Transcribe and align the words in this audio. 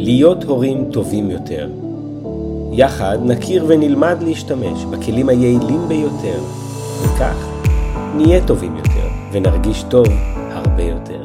להיות 0.00 0.44
הורים 0.44 0.90
טובים 0.92 1.30
יותר. 1.30 1.70
יחד 2.72 3.18
נכיר 3.24 3.64
ונלמד 3.68 4.16
להשתמש 4.22 4.84
בכלים 4.84 5.28
היעילים 5.28 5.88
ביותר, 5.88 6.38
וכך 7.02 7.48
נהיה 8.14 8.46
טובים 8.46 8.76
יותר 8.76 9.08
ונרגיש 9.32 9.82
טוב 9.90 10.06
הרבה 10.50 10.82
יותר. 10.82 11.22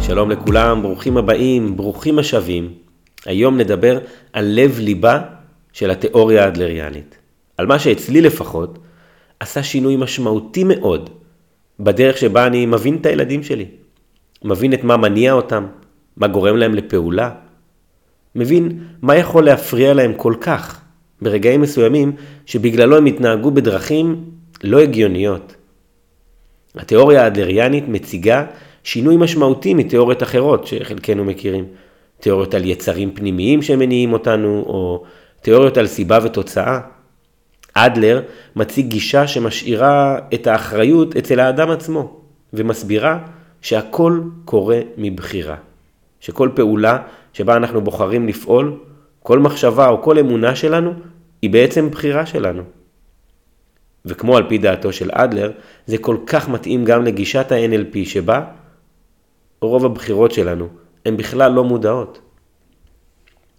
שלום 0.00 0.30
לכולם, 0.30 0.82
ברוכים 0.82 1.16
הבאים, 1.16 1.76
ברוכים 1.76 2.18
השבים. 2.18 2.72
היום 3.26 3.56
נדבר 3.56 3.98
על 4.32 4.44
לב 4.44 4.78
ליבה 4.78 5.20
של 5.72 5.90
התיאוריה 5.90 6.44
האדלריאנית. 6.44 7.18
על 7.58 7.66
מה 7.66 7.78
שאצלי 7.78 8.20
לפחות 8.20 8.78
עשה 9.40 9.62
שינוי 9.62 9.96
משמעותי 9.96 10.64
מאוד 10.64 11.10
בדרך 11.80 12.18
שבה 12.18 12.46
אני 12.46 12.66
מבין 12.66 12.96
את 13.00 13.06
הילדים 13.06 13.42
שלי. 13.42 13.66
מבין 14.44 14.72
את 14.72 14.84
מה 14.84 14.96
מניע 14.96 15.32
אותם, 15.32 15.66
מה 16.20 16.26
גורם 16.26 16.56
להם 16.56 16.74
לפעולה. 16.74 17.30
מבין 18.34 18.78
מה 19.02 19.16
יכול 19.16 19.44
להפריע 19.44 19.94
להם 19.94 20.12
כל 20.16 20.34
כך 20.40 20.80
ברגעים 21.22 21.60
מסוימים 21.60 22.12
שבגללו 22.46 22.96
הם 22.96 23.06
התנהגו 23.06 23.50
בדרכים 23.50 24.24
לא 24.64 24.78
הגיוניות. 24.78 25.54
התיאוריה 26.74 27.24
האדלריאנית 27.24 27.88
מציגה 27.88 28.44
שינוי 28.84 29.16
משמעותי 29.16 29.74
מתיאוריות 29.74 30.22
אחרות 30.22 30.66
שחלקנו 30.66 31.24
מכירים. 31.24 31.64
תיאוריות 32.20 32.54
על 32.54 32.64
יצרים 32.64 33.14
פנימיים 33.14 33.62
שמניעים 33.62 34.12
אותנו, 34.12 34.64
או 34.66 35.04
תיאוריות 35.42 35.76
על 35.76 35.86
סיבה 35.86 36.18
ותוצאה. 36.22 36.80
אדלר 37.74 38.22
מציג 38.56 38.86
גישה 38.86 39.26
שמשאירה 39.26 40.18
את 40.34 40.46
האחריות 40.46 41.16
אצל 41.16 41.40
האדם 41.40 41.70
עצמו, 41.70 42.20
ומסבירה 42.52 43.18
שהכל 43.62 44.20
קורה 44.44 44.80
מבחירה. 44.96 45.56
שכל 46.20 46.50
פעולה 46.54 46.98
שבה 47.32 47.56
אנחנו 47.56 47.80
בוחרים 47.80 48.28
לפעול, 48.28 48.78
כל 49.22 49.38
מחשבה 49.38 49.88
או 49.88 50.02
כל 50.02 50.18
אמונה 50.18 50.56
שלנו, 50.56 50.92
היא 51.42 51.50
בעצם 51.50 51.90
בחירה 51.90 52.26
שלנו. 52.26 52.62
וכמו 54.04 54.36
על 54.36 54.48
פי 54.48 54.58
דעתו 54.58 54.92
של 54.92 55.10
אדלר, 55.12 55.52
זה 55.86 55.98
כל 55.98 56.16
כך 56.26 56.48
מתאים 56.48 56.84
גם 56.84 57.04
לגישת 57.04 57.52
ה-NLP 57.52 57.98
שבה 58.04 58.44
רוב 59.60 59.84
הבחירות 59.84 60.32
שלנו 60.32 60.68
הן 61.06 61.16
בכלל 61.16 61.52
לא 61.52 61.64
מודעות. 61.64 62.20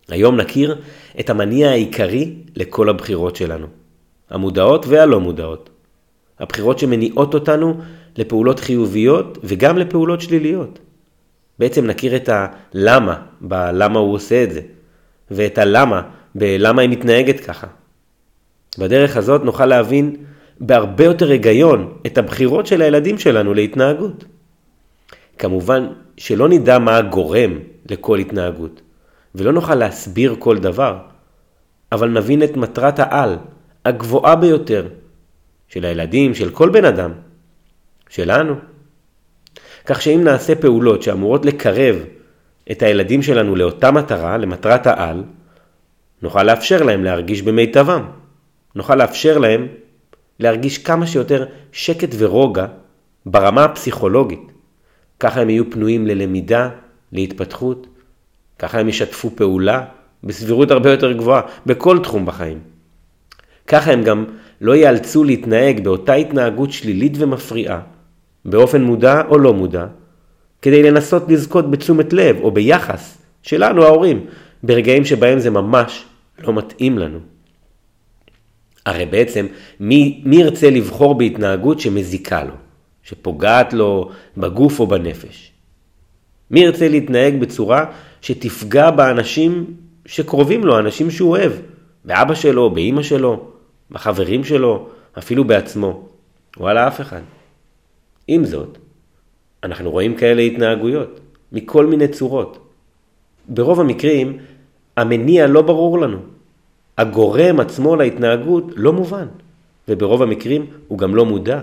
היום 0.09 0.35
נכיר 0.35 0.81
את 1.19 1.29
המניע 1.29 1.69
העיקרי 1.69 2.35
לכל 2.55 2.89
הבחירות 2.89 3.35
שלנו, 3.35 3.67
המודעות 4.29 4.85
והלא 4.87 5.19
מודעות. 5.19 5.69
הבחירות 6.39 6.79
שמניעות 6.79 7.33
אותנו 7.33 7.77
לפעולות 8.17 8.59
חיוביות 8.59 9.37
וגם 9.43 9.77
לפעולות 9.77 10.21
שליליות. 10.21 10.79
בעצם 11.61 11.85
נכיר 11.85 12.15
את 12.15 12.29
הלמה 12.33 13.21
בלמה 13.41 13.99
הוא 13.99 14.13
עושה 14.13 14.43
את 14.43 14.51
זה, 14.51 14.61
ואת 15.31 15.57
הלמה 15.57 16.01
בלמה 16.35 16.81
היא 16.81 16.89
מתנהגת 16.89 17.39
ככה. 17.39 17.67
בדרך 18.77 19.17
הזאת 19.17 19.43
נוכל 19.43 19.65
להבין 19.65 20.15
בהרבה 20.59 21.03
יותר 21.03 21.29
היגיון 21.29 21.93
את 22.05 22.17
הבחירות 22.17 22.67
של 22.67 22.81
הילדים 22.81 23.17
שלנו 23.17 23.53
להתנהגות. 23.53 24.25
כמובן 25.37 25.87
שלא 26.17 26.49
נדע 26.49 26.79
מה 26.79 26.97
הגורם 26.97 27.59
לכל 27.89 28.19
התנהגות, 28.19 28.81
ולא 29.35 29.53
נוכל 29.53 29.75
להסביר 29.75 30.35
כל 30.39 30.57
דבר, 30.57 30.97
אבל 31.91 32.09
נבין 32.09 32.43
את 32.43 32.57
מטרת 32.57 32.99
העל, 32.99 33.37
הגבוהה 33.85 34.35
ביותר, 34.35 34.87
של 35.67 35.85
הילדים, 35.85 36.35
של 36.35 36.49
כל 36.49 36.69
בן 36.69 36.85
אדם, 36.85 37.11
שלנו. 38.09 38.70
כך 39.85 40.01
שאם 40.01 40.23
נעשה 40.23 40.55
פעולות 40.55 41.03
שאמורות 41.03 41.45
לקרב 41.45 41.95
את 42.71 42.81
הילדים 42.81 43.21
שלנו 43.21 43.55
לאותה 43.55 43.91
מטרה, 43.91 44.37
למטרת 44.37 44.87
העל, 44.87 45.23
נוכל 46.21 46.43
לאפשר 46.43 46.83
להם 46.83 47.03
להרגיש 47.03 47.41
במיטבם. 47.41 48.05
נוכל 48.75 48.95
לאפשר 48.95 49.37
להם 49.37 49.67
להרגיש 50.39 50.77
כמה 50.77 51.07
שיותר 51.07 51.45
שקט 51.71 52.09
ורוגע 52.17 52.65
ברמה 53.25 53.63
הפסיכולוגית. 53.63 54.51
ככה 55.19 55.41
הם 55.41 55.49
יהיו 55.49 55.71
פנויים 55.71 56.07
ללמידה, 56.07 56.69
להתפתחות, 57.11 57.87
ככה 58.59 58.79
הם 58.79 58.89
ישתפו 58.89 59.29
פעולה 59.35 59.85
בסבירות 60.23 60.71
הרבה 60.71 60.91
יותר 60.91 61.11
גבוהה 61.11 61.41
בכל 61.65 61.99
תחום 62.03 62.25
בחיים. 62.25 62.59
ככה 63.67 63.91
הם 63.91 64.03
גם 64.03 64.25
לא 64.61 64.75
ייאלצו 64.75 65.23
להתנהג 65.23 65.83
באותה 65.83 66.13
התנהגות 66.13 66.71
שלילית 66.71 67.13
ומפריעה, 67.17 67.81
באופן 68.45 68.81
מודע 68.81 69.21
או 69.29 69.37
לא 69.37 69.53
מודע, 69.53 69.85
כדי 70.61 70.83
לנסות 70.83 71.23
לזכות 71.29 71.71
בתשומת 71.71 72.13
לב 72.13 72.37
או 72.41 72.51
ביחס 72.51 73.17
שלנו 73.43 73.83
ההורים, 73.83 74.25
ברגעים 74.63 75.05
שבהם 75.05 75.39
זה 75.39 75.49
ממש 75.49 76.05
לא 76.43 76.53
מתאים 76.53 76.97
לנו. 76.97 77.19
הרי 78.85 79.05
בעצם 79.05 79.45
מי, 79.79 80.21
מי 80.25 80.35
ירצה 80.35 80.69
לבחור 80.69 81.15
בהתנהגות 81.15 81.79
שמזיקה 81.79 82.43
לו, 82.43 82.53
שפוגעת 83.03 83.73
לו 83.73 84.09
בגוף 84.37 84.79
או 84.79 84.87
בנפש? 84.87 85.51
מי 86.51 86.59
ירצה 86.59 86.87
להתנהג 86.87 87.39
בצורה 87.39 87.85
שתפגע 88.21 88.91
באנשים 88.91 89.65
שקרובים 90.05 90.63
לו, 90.63 90.79
אנשים 90.79 91.11
שהוא 91.11 91.29
אוהב, 91.29 91.51
באבא 92.05 92.33
שלו, 92.33 92.69
באימא 92.69 93.03
שלו, 93.03 93.45
בחברים 93.91 94.43
שלו, 94.43 94.87
אפילו 95.17 95.43
בעצמו, 95.43 96.07
וואלה 96.57 96.87
אף 96.87 97.01
אחד. 97.01 97.21
עם 98.31 98.45
זאת, 98.45 98.77
אנחנו 99.63 99.91
רואים 99.91 100.15
כאלה 100.15 100.41
התנהגויות, 100.41 101.19
מכל 101.51 101.85
מיני 101.85 102.07
צורות. 102.07 102.53
ברוב 103.47 103.79
המקרים, 103.79 104.37
המניע 104.97 105.47
לא 105.47 105.61
ברור 105.61 105.99
לנו. 105.99 106.19
הגורם 106.97 107.59
עצמו 107.59 107.95
להתנהגות 107.95 108.65
לא 108.75 108.93
מובן, 108.93 109.27
וברוב 109.87 110.21
המקרים 110.21 110.65
הוא 110.87 110.97
גם 110.97 111.15
לא 111.15 111.25
מודע. 111.25 111.61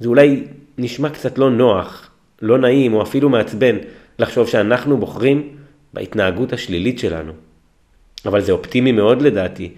זה 0.00 0.08
אולי 0.08 0.44
נשמע 0.78 1.08
קצת 1.10 1.38
לא 1.38 1.50
נוח, 1.50 2.10
לא 2.42 2.58
נעים 2.58 2.94
או 2.94 3.02
אפילו 3.02 3.28
מעצבן 3.28 3.76
לחשוב 4.18 4.48
שאנחנו 4.48 4.96
בוחרים 4.96 5.56
בהתנהגות 5.94 6.52
השלילית 6.52 6.98
שלנו. 6.98 7.32
אבל 8.26 8.40
זה 8.40 8.52
אופטימי 8.52 8.92
מאוד 8.92 9.22
לדעתי, 9.22 9.72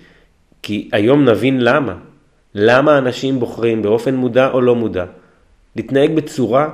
כי 0.63 0.89
היום 0.93 1.25
נבין 1.25 1.61
למה. 1.61 2.12
למה 2.55 2.99
אנשים 2.99 3.41
בוחרים 3.41 3.83
באופן 3.83 4.15
מודע 4.15 4.51
או 4.51 4.61
לא 4.61 4.75
מודע 4.75 5.05
להתנהג 5.77 6.15
בצורה 6.15 6.71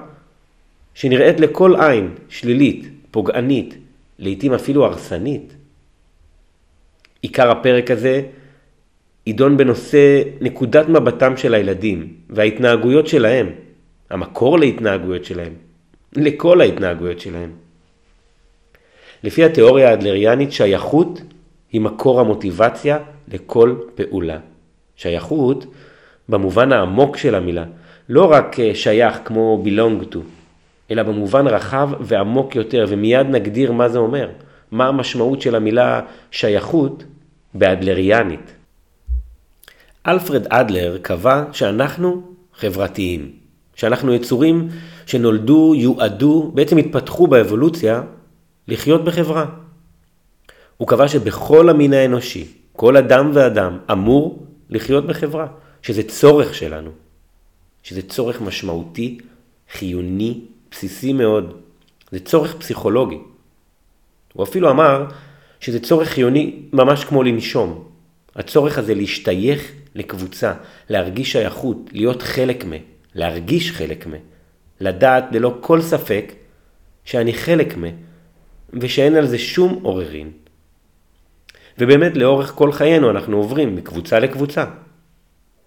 שנראית 0.95 1.41
לכל 1.41 1.75
עין 1.81 2.15
שלילית, 2.29 2.89
פוגענית, 3.11 3.75
לעתים 4.19 4.55
אפילו 4.55 4.85
הרסנית. 4.85 5.55
עיקר 7.23 7.51
הפרק 7.51 7.91
הזה 7.91 8.23
יידון 9.27 9.57
בנושא 9.57 10.23
נקודת 10.41 10.89
מבטם 10.89 11.37
של 11.37 11.55
הילדים 11.55 12.15
וההתנהגויות 12.31 13.07
שלהם, 13.07 13.51
המקור 14.11 14.59
להתנהגויות 14.59 15.25
שלהם, 15.25 15.53
לכל 16.13 16.61
ההתנהגויות 16.61 17.21
שלהם. 17.21 17.53
לפי 19.25 19.45
התיאוריה 19.45 19.91
האדלריאנית 19.91 20.53
שייכות 20.53 21.21
היא 21.73 21.81
מקור 21.81 22.21
המוטיבציה 22.21 22.99
לכל 23.29 23.77
פעולה. 23.95 24.39
שייכות 24.99 25.67
במובן 26.29 26.73
העמוק 26.73 27.17
של 27.17 27.35
המילה, 27.35 27.65
לא 28.09 28.31
רק 28.33 28.61
אה, 28.61 28.75
שייך 28.75 29.19
כמו 29.25 29.65
belong 29.65 30.15
to, 30.15 30.19
אלא 30.91 31.03
במובן 31.03 31.47
רחב 31.47 31.91
ועמוק 32.01 32.57
יותר, 32.57 32.85
ומיד 32.89 33.27
נגדיר 33.27 33.73
מה 33.73 33.89
זה 33.89 33.99
אומר, 33.99 34.29
מה 34.71 34.87
המשמעות 34.87 35.43
של 35.43 35.55
המילה 35.55 36.01
שייכות 36.31 37.05
באדלריאנית. 37.55 38.53
אלפרד 40.07 40.47
אדלר 40.47 40.99
קבע 41.03 41.45
שאנחנו 41.53 42.23
חברתיים, 42.55 43.33
שאנחנו 43.75 44.15
יצורים 44.15 44.69
שנולדו, 45.07 45.75
יועדו, 45.77 46.51
בעצם 46.55 46.77
התפתחו 46.77 47.27
באבולוציה 47.27 48.03
לחיות 48.69 49.05
בחברה. 49.05 49.47
הוא 50.77 50.89
קבע 50.89 51.09
שבכל 51.09 51.69
המין 51.69 51.93
האנושי, 51.93 52.45
כל 52.73 52.97
אדם 52.97 53.31
ואדם 53.35 53.79
אמור 53.93 54.48
לחיות 54.71 55.07
בחברה, 55.07 55.47
שזה 55.83 56.03
צורך 56.03 56.55
שלנו, 56.55 56.91
שזה 57.83 58.03
צורך 58.03 58.41
משמעותי, 58.41 59.19
חיוני, 59.73 60.41
בסיסי 60.71 61.13
מאוד, 61.13 61.61
זה 62.11 62.21
צורך 62.21 62.57
פסיכולוגי. 62.57 63.19
הוא 64.33 64.45
אפילו 64.45 64.71
אמר 64.71 65.07
שזה 65.61 65.81
צורך 65.81 66.09
חיוני 66.09 66.63
ממש 66.73 67.05
כמו 67.05 67.23
לנשום. 67.23 67.89
הצורך 68.37 68.79
הזה 68.79 68.95
להשתייך 68.95 69.73
לקבוצה, 69.95 70.55
להרגיש 70.91 71.33
שייכות, 71.33 71.77
להיות 71.93 72.23
חלק 72.23 72.65
מ, 72.65 72.73
להרגיש 73.15 73.73
חלק 73.73 74.07
מ, 74.07 74.13
לדעת 74.81 75.25
ללא 75.33 75.59
כל 75.61 75.83
ספק 75.83 76.33
שאני 77.05 77.33
חלק 77.33 77.77
מ, 77.77 77.85
ושאין 78.73 79.17
על 79.17 79.27
זה 79.27 79.39
שום 79.39 79.81
עוררין. 79.83 80.31
ובאמת 81.79 82.17
לאורך 82.17 82.53
כל 82.55 82.73
חיינו 82.73 83.11
אנחנו 83.11 83.37
עוברים 83.37 83.77
מקבוצה 83.77 84.19
לקבוצה. 84.19 84.65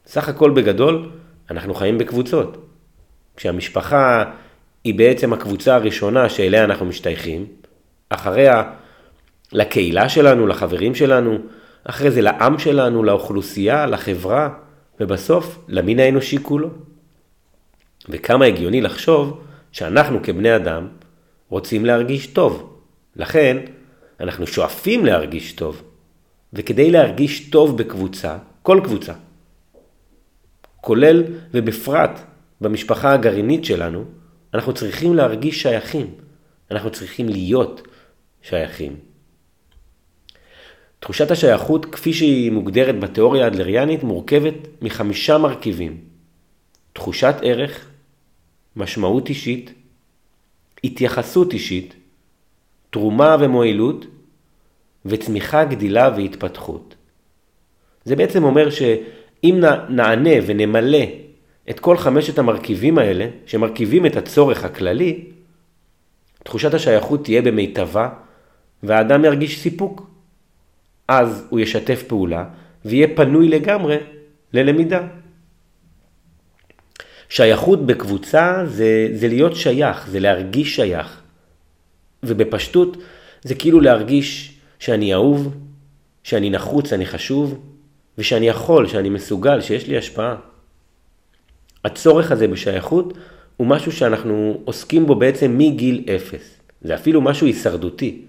סך 0.06 0.30
הכל 0.30 0.52
בגדול, 0.52 1.10
אנחנו 1.52 1.74
חיים 1.74 1.98
בקבוצות. 1.98 2.68
כשהמשפחה 3.38 4.24
היא 4.84 4.96
בעצם 4.96 5.34
הקבוצה 5.34 5.75
הראשונה 5.75 6.30
שאליה 6.30 6.63
אנחנו 6.63 6.86
משתייכים, 6.86 7.46
אחריה 8.10 8.63
לקהילה 9.52 10.10
שלנו, 10.10 10.48
לחברים 10.48 10.96
שלנו, 10.96 11.38
אחרי 11.84 12.12
זה 12.12 12.22
לעם 12.22 12.60
שלנו, 12.60 13.04
לאוכלוסייה, 13.04 13.86
לחברה, 13.86 14.50
ובסוף 15.00 15.60
למין 15.68 16.00
האנושי 16.00 16.38
כולו. 16.42 16.69
וכמה 18.10 18.46
הגיוני 18.46 18.81
לחשוב 18.81 19.42
שאנחנו 19.72 20.19
כבני 20.24 20.56
אדם 20.56 20.88
רוצים 21.50 21.86
להרגיש 21.86 22.28
טוב. 22.28 22.78
לכן, 23.16 23.58
אנחנו 24.19 24.48
שואפים 24.48 25.06
להרגיש 25.06 25.54
טוב. 25.54 25.81
וכדי 26.53 26.92
להרגיש 26.92 27.50
טוב 27.50 27.77
בקבוצה, 27.77 28.38
כל 28.62 28.81
קבוצה, 28.83 29.13
כולל 30.81 31.24
ובפרט 31.53 32.19
במשפחה 32.62 33.13
הגרעינית 33.13 33.65
שלנו, 33.65 34.06
אנחנו 34.53 34.74
צריכים 34.74 35.15
להרגיש 35.15 35.62
שייכים. 35.62 36.07
אנחנו 36.71 36.92
צריכים 36.92 37.30
להיות 37.30 37.88
שייכים. 38.42 38.95
תחושת 41.00 41.31
השייכות, 41.31 41.86
כפי 41.86 42.13
שהיא 42.13 42.51
מוגדרת 42.51 43.00
בתיאוריה 43.00 43.45
האדלריאנית, 43.45 44.03
מורכבת 44.03 44.53
מחמישה 44.81 45.38
מרכיבים. 45.38 45.98
תחושת 46.94 47.36
ערך, 47.42 47.88
משמעות 48.75 49.30
אישית, 49.30 49.74
התייחסות 50.83 51.53
אישית, 51.53 51.95
תרומה 52.89 53.38
ומועילות, 53.39 54.06
וצמיחה, 55.06 55.65
גדילה 55.65 56.09
והתפתחות. 56.15 56.95
זה 58.06 58.15
בעצם 58.15 58.44
אומר 58.44 58.69
שאם 58.69 59.59
נענה 59.89 60.36
ונמלא 60.45 61.06
את 61.69 61.80
כל 61.80 61.98
חמשת 61.98 62.39
המרכיבים 62.39 62.98
האלה, 62.98 63.27
שמרכיבים 63.45 64.06
את 64.06 64.15
הצורך 64.15 64.63
הכללי, 64.63 65.25
תחושת 66.44 66.74
השייכות 66.74 67.24
תהיה 67.24 67.42
במיטבה, 67.42 68.09
והאדם 68.83 69.25
ירגיש 69.25 69.59
סיפוק. 69.59 70.09
אז 71.07 71.48
הוא 71.50 71.59
ישתף 71.59 72.03
פעולה, 72.07 72.45
ויהיה 72.86 73.07
פנוי 73.15 73.48
לגמרי 73.48 73.98
ללמידה. 74.53 75.07
שייכות 77.30 77.86
בקבוצה 77.86 78.63
זה, 78.65 79.07
זה 79.13 79.27
להיות 79.27 79.56
שייך, 79.56 80.07
זה 80.07 80.19
להרגיש 80.19 80.75
שייך. 80.75 81.21
ובפשטות 82.24 82.98
זה 83.42 83.56
כאילו 83.56 83.80
להרגיש 83.80 84.59
שאני 84.81 85.13
אהוב, 85.13 85.56
שאני 86.24 86.50
נחוץ, 86.50 86.94
אני 86.94 87.06
חשוב, 87.06 87.60
ושאני 88.18 88.48
יכול, 88.48 88.88
שאני 88.88 89.10
מסוגל, 89.10 89.62
שיש 89.62 89.88
לי 89.88 89.98
השפעה. 89.98 90.36
הצורך 91.86 92.31
הזה 92.31 92.48
בשייכות 92.48 93.13
הוא 93.57 93.68
משהו 93.68 93.92
שאנחנו 93.92 94.62
עוסקים 94.66 95.06
בו 95.06 95.16
בעצם 95.16 95.57
מגיל 95.57 96.04
אפס. 96.16 96.57
זה 96.81 96.95
אפילו 96.95 97.22
משהו 97.22 97.48
הישרדותי. 97.48 98.22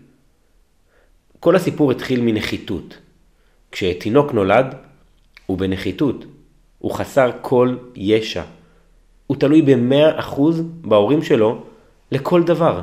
כל 1.41 1.57
הסיפור 1.57 1.91
התחיל 1.91 2.21
מנחיתות. 2.21 2.99
כשתינוק 3.73 4.33
נולד, 4.33 4.75
הוא 5.47 5.59
בנחיתות. 5.59 6.25
הוא 6.79 6.93
חסר 6.93 7.31
כל 7.41 7.77
ישע. 7.97 8.43
הוא 9.27 9.37
תלוי 9.37 9.63
במאה 9.63 10.19
אחוז 10.19 10.63
בהורים 10.81 11.23
שלו 11.23 11.65
לכל 12.11 12.43
דבר. 12.43 12.81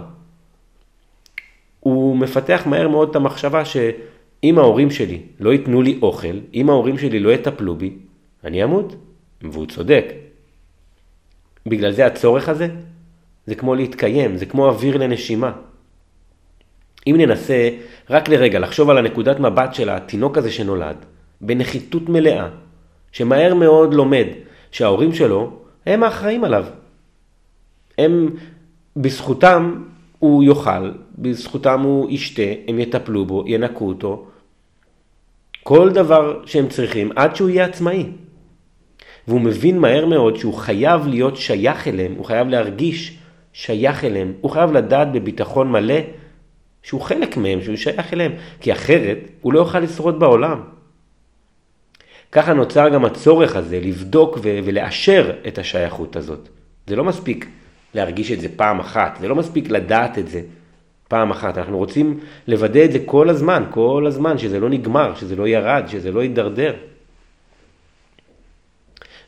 מפתח 2.19 2.63
מהר 2.66 2.88
מאוד 2.88 3.10
את 3.10 3.16
המחשבה 3.16 3.66
שאם 3.66 4.60
ההורים 4.60 4.92
שלי 4.92 5.21
לא 5.39 5.54
ייתנו 5.54 5.81
לי 5.81 6.00
אוכל, 6.01 6.39
אם 6.54 6.69
ההורים 6.69 6.98
שלי 6.98 7.19
לא 7.19 7.30
יטפלו 7.30 7.75
בי, 7.75 7.94
אני 8.44 8.63
אמות. 8.63 8.95
והוא 9.42 9.66
צודק. 9.66 10.06
בגלל 11.66 11.92
זה 11.92 12.06
הצורך 12.06 12.50
הזה, 12.50 12.68
זה 13.45 13.56
כמו 13.56 13.75
להתקיים, 13.75 14.38
זה 14.38 14.45
כמו 14.45 14.68
אוויר 14.68 14.98
לנשימה. 14.98 15.51
אם 17.07 17.16
ננסה 17.18 17.69
רק 18.10 18.30
לרגע 18.30 18.60
לחשוב 18.60 18.89
על 18.89 18.98
הנקודת 18.98 19.39
מבט 19.39 19.74
של 19.74 19.89
התינוק 19.89 20.38
הזה 20.38 20.51
שנולד, 20.51 20.95
בנחיתות 21.42 22.10
מלאה, 22.10 22.48
שמהר 23.12 23.54
מאוד 23.54 23.94
לומד 23.94 24.25
שההורים 24.72 25.13
שלו 25.13 25.60
הם 25.86 26.04
האחראים 26.04 26.44
עליו. 26.44 26.65
הם, 27.98 28.30
בזכותם 28.98 29.83
הוא 30.19 30.44
יאכל, 30.44 30.92
בזכותם 31.18 31.81
הוא 31.81 32.10
ישתה, 32.10 32.42
הם 32.68 32.80
יטפלו 32.80 33.25
בו, 33.25 33.44
ינקו 33.48 33.88
אותו. 33.88 34.27
כל 35.63 35.89
דבר 35.89 36.42
שהם 36.45 36.68
צריכים 36.68 37.12
עד 37.16 37.36
שהוא 37.36 37.50
יהיה 37.50 37.66
עצמאי. 37.66 38.06
והוא 39.27 39.42
מבין 39.42 39.80
מהר 39.80 40.06
מאוד 40.06 40.36
שהוא 40.36 40.54
חייב 40.54 41.07
להיות 41.07 41.38
שייך 41.38 41.88
אליהם, 41.88 42.13
הוא 42.18 42.25
חייב 42.25 42.48
להרגיש 42.48 43.18
שייך 43.54 44.04
אליהם, 44.04 44.33
הוא 44.42 44.51
חייב 44.51 44.71
לדעת 44.71 45.12
בביטחון 45.12 45.71
מלא 45.71 46.00
שהוא 46.83 47.01
חלק 47.01 47.38
מהם, 47.38 47.62
שהוא 47.62 47.75
שייך 47.75 48.13
אליהם, 48.13 48.31
כי 48.62 48.72
אחרת 48.72 49.18
הוא 49.42 49.54
לא 49.54 49.60
יוכל 49.60 49.80
לשרוד 49.80 50.19
בעולם. 50.19 50.62
ככה 52.31 52.54
נוצר 52.54 52.89
גם 52.89 53.06
הצורך 53.06 53.56
הזה 53.56 53.80
לבדוק 53.80 54.38
ולאשר 54.44 55.31
את 55.48 55.57
השייכות 55.57 56.15
הזאת. 56.15 56.50
זה 56.88 56.95
לא 56.95 57.04
מספיק 57.04 57.48
להרגיש 57.94 58.31
את 58.31 58.41
זה 58.41 58.47
פעם 58.56 58.80
אחת, 58.80 59.18
זה 59.21 59.27
לא 59.27 59.36
מספיק 59.36 59.69
לדעת 59.69 60.18
את 60.18 60.27
זה 60.27 60.41
פעם 61.07 61.31
אחת. 61.31 61.57
אנחנו 61.57 61.77
רוצים 61.77 62.19
לוודא 62.47 62.86
את 62.86 62.91
זה 62.91 63.00
כל 63.06 63.30
הזמן, 63.30 63.63
כל 63.69 64.06
הזמן, 64.07 64.38
שזה 64.38 64.59
לא 64.59 64.69
נגמר, 64.69 65.15
שזה 65.15 65.36
לא 65.36 65.47
ירד, 65.47 65.83
שזה 65.88 66.12
לא 66.12 66.24
יידרדר. 66.24 66.74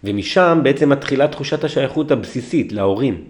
ומשם 0.04 0.60
בעצם 0.64 0.90
מתחילה 0.90 1.28
תחושת 1.28 1.64
השייכות 1.64 2.12
הבסיסית 2.12 2.72
להורים. 2.72 3.24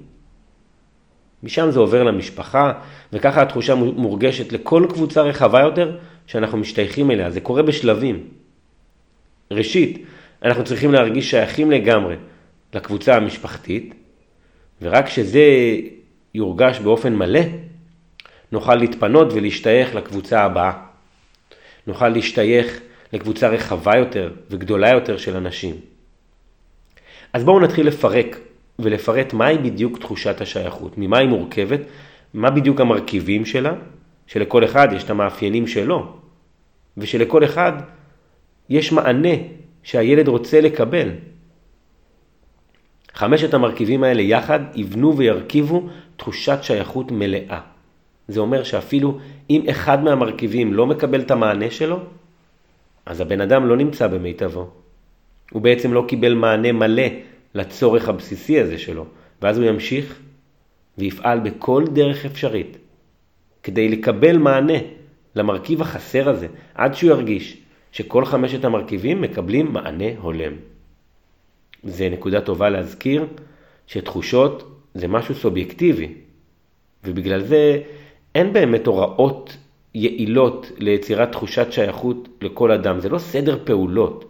משם 1.44 1.72
זה 1.72 1.80
עובר 1.80 2.04
למשפחה, 2.04 2.74
וככה 3.14 3.42
התחושה 3.42 3.76
מורגשת 3.76 4.52
לכל 4.52 4.86
קבוצה 4.90 5.22
רחבה 5.22 5.62
יותר 5.62 5.98
שאנחנו 6.28 6.58
משתייכים 6.58 7.12
אליה. 7.12 7.32
זה 7.32 7.42
קורה 7.42 7.62
בשלבים. 7.62 8.24
ראשית, 9.52 10.06
אנחנו 10.44 10.64
צריכים 10.64 10.92
להרגיש 10.92 11.32
שייכים 11.32 11.72
לגמרי 11.72 12.16
לקבוצה 12.74 13.16
המשפחתית, 13.16 13.94
ורק 14.82 15.06
כשזה 15.06 15.46
יורגש 16.34 16.80
באופן 16.80 17.16
מלא, 17.16 17.42
נוכל 18.52 18.76
להתפנות 18.76 19.34
ולהשתייך 19.34 19.96
לקבוצה 19.96 20.44
הבאה. 20.44 20.74
נוכל 21.88 22.10
להשתייך 22.10 22.80
לקבוצה 23.14 23.48
רחבה 23.48 23.98
יותר 23.98 24.34
וגדולה 24.50 24.90
יותר 24.90 25.18
של 25.18 25.36
אנשים. 25.36 25.76
אז 27.34 27.44
בואו 27.44 27.60
נתחיל 27.60 27.88
לפרק 27.88 28.40
ולפרט 28.80 29.34
מהי 29.34 29.58
בדיוק 29.58 29.98
תחושת 29.98 30.42
השייכות, 30.42 30.98
ממה 30.98 31.18
היא 31.18 31.30
מורכבת, 31.30 31.80
מה 32.34 32.52
בדיוק 32.52 32.82
המרכיבים 32.82 33.46
שלה, 33.46 33.74
שלכל 34.28 34.66
אחד 34.66 34.88
יש 34.96 35.04
את 35.04 35.10
המאפיינים 35.10 35.68
שלו, 35.68 36.18
ושלכל 36.98 37.46
אחד 37.46 37.74
יש 38.70 38.92
מענה 38.92 39.36
שהילד 39.84 40.28
רוצה 40.28 40.62
לקבל. 40.62 41.10
חמשת 43.14 43.54
המרכיבים 43.54 44.04
האלה 44.04 44.22
יחד 44.22 44.60
יבנו 44.76 45.18
וירכיבו 45.18 45.90
תחושת 46.18 46.58
שייכות 46.62 47.12
מלאה. 47.12 47.60
זה 48.28 48.40
אומר 48.40 48.64
שאפילו 48.64 49.20
אם 49.50 49.62
אחד 49.70 50.04
מהמרכיבים 50.04 50.74
לא 50.74 50.88
מקבל 50.88 51.22
את 51.22 51.32
המענה 51.32 51.72
שלו, 51.72 52.00
אז 53.06 53.22
הבן 53.22 53.42
אדם 53.42 53.68
לא 53.68 53.78
נמצא 53.78 54.08
במיטבו. 54.08 54.70
הוא 55.52 55.62
בעצם 55.62 55.94
לא 55.94 56.06
קיבל 56.08 56.34
מענה 56.34 56.72
מלא 56.72 57.04
לצורך 57.56 58.10
הבסיסי 58.10 58.60
הזה 58.60 58.78
שלו, 58.78 59.06
ואז 59.42 59.58
הוא 59.58 59.66
ימשיך 59.66 60.20
ויפעל 60.98 61.40
בכל 61.40 61.86
דרך 61.94 62.26
אפשרית 62.26 62.78
כדי 63.64 63.90
לקבל 63.90 64.38
מענה 64.38 64.78
למרכיב 65.36 65.82
החסר 65.82 66.30
הזה, 66.30 66.48
עד 66.76 66.94
שהוא 66.94 67.10
ירגיש 67.10 67.58
שכל 67.92 68.26
חמשת 68.26 68.66
המרכיבים 68.66 69.22
מקבלים 69.22 69.74
מענה 69.74 70.06
הולם. 70.22 70.54
זה 71.84 72.10
נקודה 72.10 72.42
טובה 72.42 72.70
להזכיר 72.70 73.26
שתחושות 73.88 74.82
זה 74.94 75.08
משהו 75.08 75.36
סובייקטיבי, 75.36 76.14
ובגלל 77.04 77.44
זה 77.44 77.82
אין 78.36 78.54
באמת 78.54 78.88
הוראות 78.88 79.58
יעילות 79.96 80.72
ליצירת 80.78 81.32
תחושת 81.32 81.68
שייכות 81.72 82.30
לכל 82.42 82.72
אדם, 82.72 83.00
זה 83.00 83.10
לא 83.10 83.18
סדר 83.18 83.60
פעולות. 83.64 84.26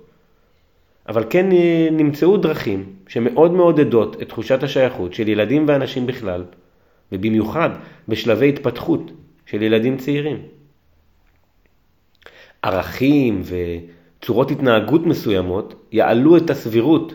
אבל 1.08 1.25
כן 1.29 1.51
אה, 1.51 1.88
נמצאו 1.91 2.38
דרכים 2.38 2.93
שמאוד 3.08 3.51
מעודדות 3.51 4.22
את 4.22 4.29
תחושת 4.29 4.63
השייכות 4.63 5.13
של 5.13 5.27
ילדים 5.27 5.65
ואנשים 5.67 6.08
בכלל, 6.08 6.43
ובמיוחד 7.12 7.70
בשלבי 8.08 8.50
התפתחות 8.50 9.12
של 9.46 9.62
ילדים 9.62 9.98
צעירים. 9.98 10.38
ערכים 12.62 13.41
וצורות 13.43 14.51
התנהגות 14.51 15.05
מסוימות 15.05 15.88
יעלו 15.91 16.38
את 16.38 16.50
הסבירות 16.50 17.13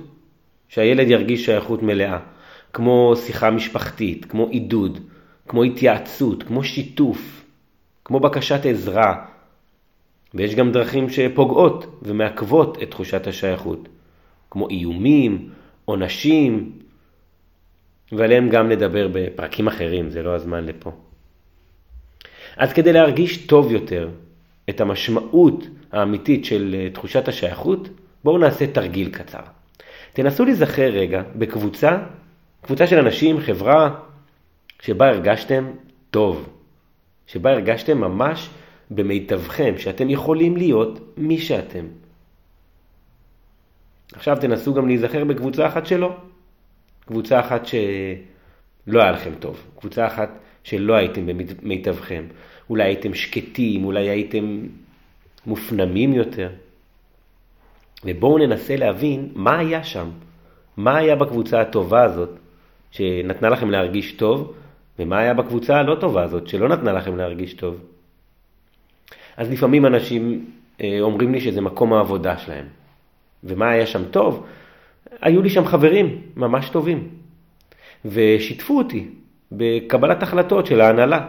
שהילד 0.69 1.11
ירגיש 1.11 1.45
שייכות 1.45 1.83
מלאה, 1.83 2.19
כמו 2.73 3.15
שיחה 3.17 3.51
משפחתית, 3.51 4.25
כמו 4.25 4.47
עידוד, 4.49 4.99
כמו 5.49 5.63
התייעצות, 5.63 6.43
כמו 6.43 6.65
שיתוף, 6.65 7.45
כמו 8.05 8.21
בקשת 8.21 8.67
עזרה, 8.67 9.25
ויש 10.35 10.55
גם 10.55 10.73
דרכים 10.73 11.09
שפוגעות 11.09 12.01
ומעכבות 12.03 12.83
את 12.83 12.91
תחושת 12.91 13.27
השייכות, 13.27 13.89
כמו 14.51 14.69
איומים, 14.69 15.51
עונשים, 15.85 16.73
ועליהם 18.13 18.49
גם 18.49 18.69
נדבר 18.69 19.09
בפרקים 19.13 19.67
אחרים, 19.67 20.11
זה 20.11 20.23
לא 20.23 20.35
הזמן 20.35 20.65
לפה. 20.65 20.93
אז 22.57 22.73
כדי 22.73 22.93
להרגיש 22.93 23.47
טוב 23.47 23.73
יותר 23.73 24.09
את 24.71 24.81
המשמעות 24.81 25.67
האמיתית 25.93 26.45
של 26.45 26.77
אה, 26.79 26.91
תחושת 26.91 27.29
השייכות, 27.29 27.89
בואו 28.25 28.39
נעשה 28.39 28.67
תרגיל 28.67 29.11
קצר. 29.11 29.56
תנסו 30.17 30.45
להיזכר 30.45 30.89
רגע 30.89 31.23
בקבוצה, 31.37 31.99
קבוצה 32.63 32.87
של 32.87 32.99
אנשים, 32.99 33.41
חברה, 33.41 33.95
שבה 34.83 35.09
הרגשתם 35.09 35.71
טוב, 36.11 36.49
שבה 37.27 37.51
הרגשתם 37.51 37.99
ממש 37.99 38.51
במיטבכם, 38.91 39.75
שאתם 39.79 40.11
יכולים 40.11 40.57
להיות 40.57 41.13
מי 41.17 41.39
שאתם. 41.39 41.87
עכשיו 44.13 44.37
תנסו 44.41 44.75
גם 44.75 44.87
להיזכר 44.87 45.25
בקבוצה 45.25 45.67
אחת 45.67 45.87
שלא. 45.87 46.17
קבוצה 47.07 47.41
אחת 47.41 47.67
שלא 47.67 49.03
היה 49.03 49.11
לכם 49.11 49.33
טוב, 49.39 49.63
קבוצה 49.79 50.07
אחת 50.07 50.31
שלא 50.65 50.95
הייתם 50.95 51.27
במיטבכם. 51.27 52.25
אולי 52.71 52.85
הייתם 52.85 53.15
שקטים, 53.15 53.85
אולי 53.85 54.09
הייתם 54.09 54.67
מופנמים 55.47 56.13
יותר. 56.13 56.51
ובואו 58.05 58.38
ננסה 58.38 58.76
להבין 58.76 59.29
מה 59.35 59.59
היה 59.59 59.85
שם, 59.85 60.09
מה 60.76 60.97
היה 60.97 61.17
בקבוצה 61.17 61.61
הטובה 61.61 62.03
הזאת 62.03 62.31
שנתנה 62.91 63.49
לכם 63.49 63.71
להרגיש 63.71 64.12
טוב, 64.12 64.55
ומה 64.99 65.19
היה 65.19 65.35
בקבוצה 65.35 65.76
הלא 65.76 65.95
טובה 65.95 66.23
הזאת 66.23 66.49
שלא 66.49 66.69
נתנה 66.69 66.93
לכם 66.93 67.17
להרגיש 67.17 67.55
טוב. 67.55 67.81
אז 69.37 69.50
לפעמים 69.50 69.87
אנשים 69.87 70.50
אה, 70.81 70.99
אומרים 71.00 71.33
לי 71.33 71.41
שזה 71.41 71.61
מקום 71.61 71.93
העבודה 71.93 72.38
שלהם. 72.38 72.67
ומה 73.45 73.71
היה 73.71 73.87
שם 73.87 74.05
טוב? 74.05 74.47
היו 75.21 75.43
לי 75.43 75.50
שם 75.50 75.65
חברים 75.67 76.23
ממש 76.37 76.69
טובים, 76.69 77.09
ושיתפו 78.05 78.79
אותי 78.79 79.09
בקבלת 79.53 80.23
החלטות 80.23 80.67
של 80.67 80.81
ההנהלה. 80.81 81.29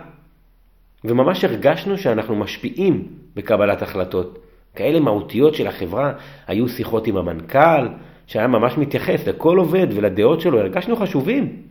וממש 1.04 1.44
הרגשנו 1.44 1.98
שאנחנו 1.98 2.36
משפיעים 2.36 3.08
בקבלת 3.36 3.82
החלטות. 3.82 4.40
כאלה 4.78 5.00
מהותיות 5.00 5.56
של 5.56 5.68
החברה, 5.68 6.14
היו 6.48 6.70
שיחות 6.70 7.08
עם 7.08 7.18
המנכ"ל, 7.18 7.88
שהיה 8.28 8.48
ממש 8.48 8.78
מתייחס 8.78 9.28
לכל 9.28 9.58
עובד 9.58 9.88
ולדעות 9.96 10.42
שלו, 10.42 10.60
הרגשנו 10.60 10.96
חשובים. 10.96 11.62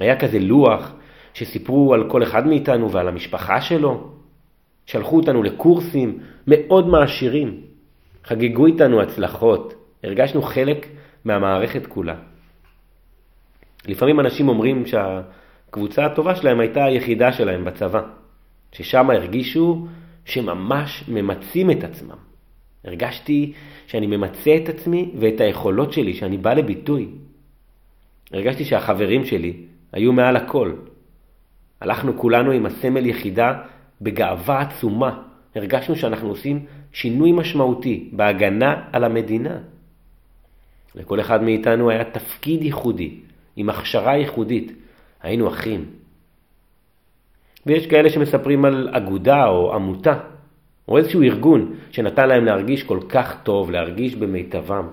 היה 0.00 0.20
כזה 0.20 0.38
לוח 0.38 0.92
שסיפרו 1.34 1.94
על 1.94 2.10
כל 2.10 2.22
אחד 2.22 2.46
מאיתנו 2.46 2.90
ועל 2.90 3.08
המשפחה 3.08 3.60
שלו. 3.60 4.10
שלחו 4.86 5.16
אותנו 5.16 5.42
לקורסים 5.42 6.18
מאוד 6.46 6.88
מעשירים. 6.88 7.60
חגגו 8.24 8.66
איתנו 8.66 9.00
הצלחות. 9.02 9.74
הרגשנו 10.04 10.42
חלק 10.42 10.86
מהמערכת 11.24 11.86
כולה. 11.86 12.14
לפעמים 13.88 14.20
אנשים 14.20 14.48
אומרים 14.48 14.84
שהקבוצה 14.86 16.06
הטובה 16.06 16.34
שלהם 16.34 16.60
הייתה 16.60 16.84
היחידה 16.84 17.32
שלהם 17.32 17.64
בצבא, 17.64 18.02
ששם 18.72 19.10
הרגישו 19.10 19.86
שממש 20.24 21.04
ממצים 21.08 21.70
את 21.70 21.84
עצמם. 21.84 22.16
הרגשתי 22.84 23.52
שאני 23.86 24.06
ממצה 24.06 24.56
את 24.56 24.68
עצמי 24.68 25.10
ואת 25.18 25.40
היכולות 25.40 25.92
שלי, 25.92 26.14
שאני 26.14 26.38
בא 26.38 26.54
לביטוי. 26.54 27.08
הרגשתי 28.32 28.64
שהחברים 28.64 29.24
שלי 29.24 29.56
היו 29.92 30.12
מעל 30.12 30.36
הכל. 30.36 30.72
הלכנו 31.80 32.18
כולנו 32.18 32.50
עם 32.50 32.66
הסמל 32.66 33.06
יחידה 33.06 33.62
בגאווה 34.00 34.60
עצומה. 34.60 35.22
הרגשנו 35.54 35.96
שאנחנו 35.96 36.28
עושים 36.28 36.66
שינוי 36.92 37.32
משמעותי 37.32 38.08
בהגנה 38.12 38.82
על 38.92 39.04
המדינה. 39.04 39.58
לכל 40.94 41.20
אחד 41.20 41.42
מאיתנו 41.42 41.90
היה 41.90 42.04
תפקיד 42.04 42.62
ייחודי, 42.62 43.20
עם 43.56 43.68
הכשרה 43.70 44.16
ייחודית. 44.16 44.72
היינו 45.22 45.48
אחים. 45.48 46.01
ויש 47.66 47.86
כאלה 47.86 48.10
שמספרים 48.10 48.64
על 48.64 48.88
אגודה 48.92 49.46
או 49.46 49.74
עמותה, 49.74 50.14
או 50.88 50.98
איזשהו 50.98 51.22
ארגון 51.22 51.74
שנתן 51.90 52.28
להם 52.28 52.44
להרגיש 52.44 52.82
כל 52.82 53.00
כך 53.08 53.42
טוב, 53.42 53.70
להרגיש 53.70 54.14
במיטבם. 54.14 54.88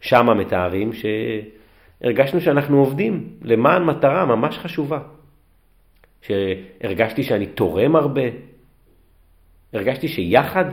שם 0.00 0.26
מתארים 0.38 0.90
שהרגשנו 0.92 2.40
שאנחנו 2.40 2.78
עובדים 2.78 3.28
למען 3.42 3.84
מטרה 3.84 4.26
ממש 4.26 4.58
חשובה. 4.58 4.98
שהרגשתי 6.22 7.22
שאני 7.22 7.46
תורם 7.46 7.96
הרבה, 7.96 8.22
הרגשתי 9.72 10.08
שיחד 10.08 10.64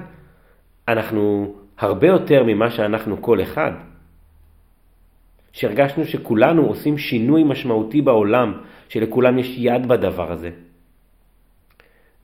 אנחנו 0.88 1.56
הרבה 1.78 2.08
יותר 2.08 2.44
ממה 2.44 2.72
שאנחנו 2.72 3.22
כל 3.22 3.42
אחד. 3.42 3.72
שהרגשנו 5.52 6.06
שכולנו 6.06 6.66
עושים 6.66 6.98
שינוי 6.98 7.44
משמעותי 7.44 8.02
בעולם, 8.02 8.62
שלכולם 8.90 9.40
יש 9.40 9.56
יד 9.58 9.88
בדבר 9.88 10.32
הזה. 10.32 10.50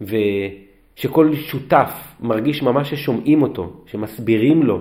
ושכל 0.01 1.36
שותף 1.36 1.92
מרגיש 2.20 2.62
ממש 2.62 2.89
ששומעים 2.89 3.42
אותו, 3.42 3.84
שמסבירים 3.86 4.63
לו, 4.63 4.80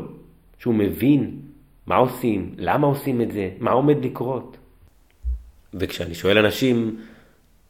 שהוא 0.59 0.75
מבין 0.75 1.41
מה 1.87 1.97
עושים, 1.97 2.55
למה 2.59 2.87
עושים 2.87 3.21
את 3.21 3.33
זה, 3.33 3.51
מה 3.59 3.71
עומד 3.71 4.05
לקרות. 4.05 4.57
וכשאני 5.75 6.15
שואל 6.15 6.39
אנשים 6.39 6.97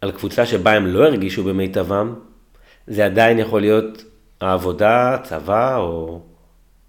על 0.00 0.12
קבוצה 0.12 0.46
שבה 0.46 0.72
הם 0.72 0.86
לא 0.86 1.04
הרגישו 1.04 1.44
במיטבם, 1.44 2.14
זה 2.86 3.04
עדיין 3.04 3.38
יכול 3.38 3.60
להיות 3.60 4.04
העבודה, 4.40 5.18
צבא 5.22 5.76
או 5.78 6.20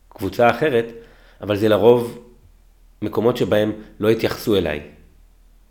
קבוצה 0.09 0.49
אחרת, 0.49 0.85
אבל 1.41 1.55
זה 1.55 1.69
לרוב 1.69 2.27
מקומות 3.01 3.37
שבהם 3.37 3.71
לא 3.99 4.09
התייחסו 4.09 4.55
אליי. 4.55 4.81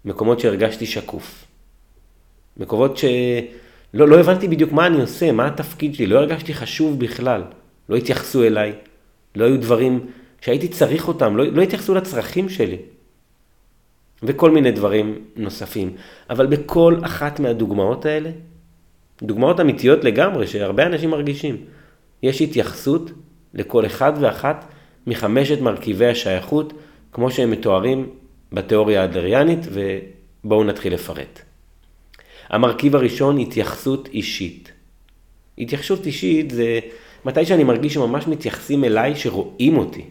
מקומות 0.04 0.40
שהרגשתי 0.40 0.86
שקוף. 0.86 1.46
מקומות 2.56 2.96
שלא 2.96 3.08
לא 3.94 4.20
הבנתי 4.20 4.48
בדיוק 4.48 4.72
מה 4.72 4.86
אני 4.86 5.00
עושה, 5.00 5.32
מה 5.32 5.46
התפקיד 5.46 5.94
שלי, 5.94 6.06
לא 6.06 6.18
הרגשתי 6.18 6.54
חשוב 6.54 6.98
בכלל. 7.00 7.42
לא 7.88 7.96
התייחסו 7.96 8.44
אליי, 8.44 8.72
לא 9.36 9.44
היו 9.44 9.60
דברים 9.60 10.06
שהייתי 10.40 10.68
צריך 10.68 11.08
אותם, 11.08 11.36
לא, 11.36 11.44
לא 11.46 11.62
התייחסו 11.62 11.94
לצרכים 11.94 12.48
שלי. 12.48 12.76
וכל 14.22 14.50
מיני 14.50 14.72
דברים 14.72 15.18
נוספים. 15.36 15.92
אבל 16.30 16.46
בכל 16.46 16.96
אחת 17.02 17.40
מהדוגמאות 17.40 18.06
האלה, 18.06 18.30
דוגמאות 19.22 19.60
אמיתיות 19.60 20.04
לגמרי, 20.04 20.46
שהרבה 20.46 20.86
אנשים 20.86 21.10
מרגישים, 21.10 21.56
יש 22.22 22.42
התייחסות 22.42 23.10
לכל 23.54 23.86
אחד 23.86 24.12
ואחת 24.20 24.64
מחמשת 25.06 25.60
מרכיבי 25.60 26.06
השייכות, 26.06 26.72
כמו 27.12 27.30
שהם 27.30 27.50
מתוארים 27.50 28.10
בתיאוריה 28.52 29.02
האדלריאנית, 29.02 29.60
ובואו 29.72 30.64
נתחיל 30.64 30.94
לפרט. 30.94 31.45
המרכיב 32.48 32.96
הראשון, 32.96 33.38
התייחסות 33.38 34.08
אישית. 34.12 34.72
התייחסות 35.58 36.06
אישית 36.06 36.50
זה 36.50 36.80
מתי 37.24 37.46
שאני 37.46 37.64
מרגיש 37.64 37.94
שממש 37.94 38.26
מתייחסים 38.26 38.84
אליי, 38.84 39.16
שרואים 39.16 39.78
אותי. 39.78 40.04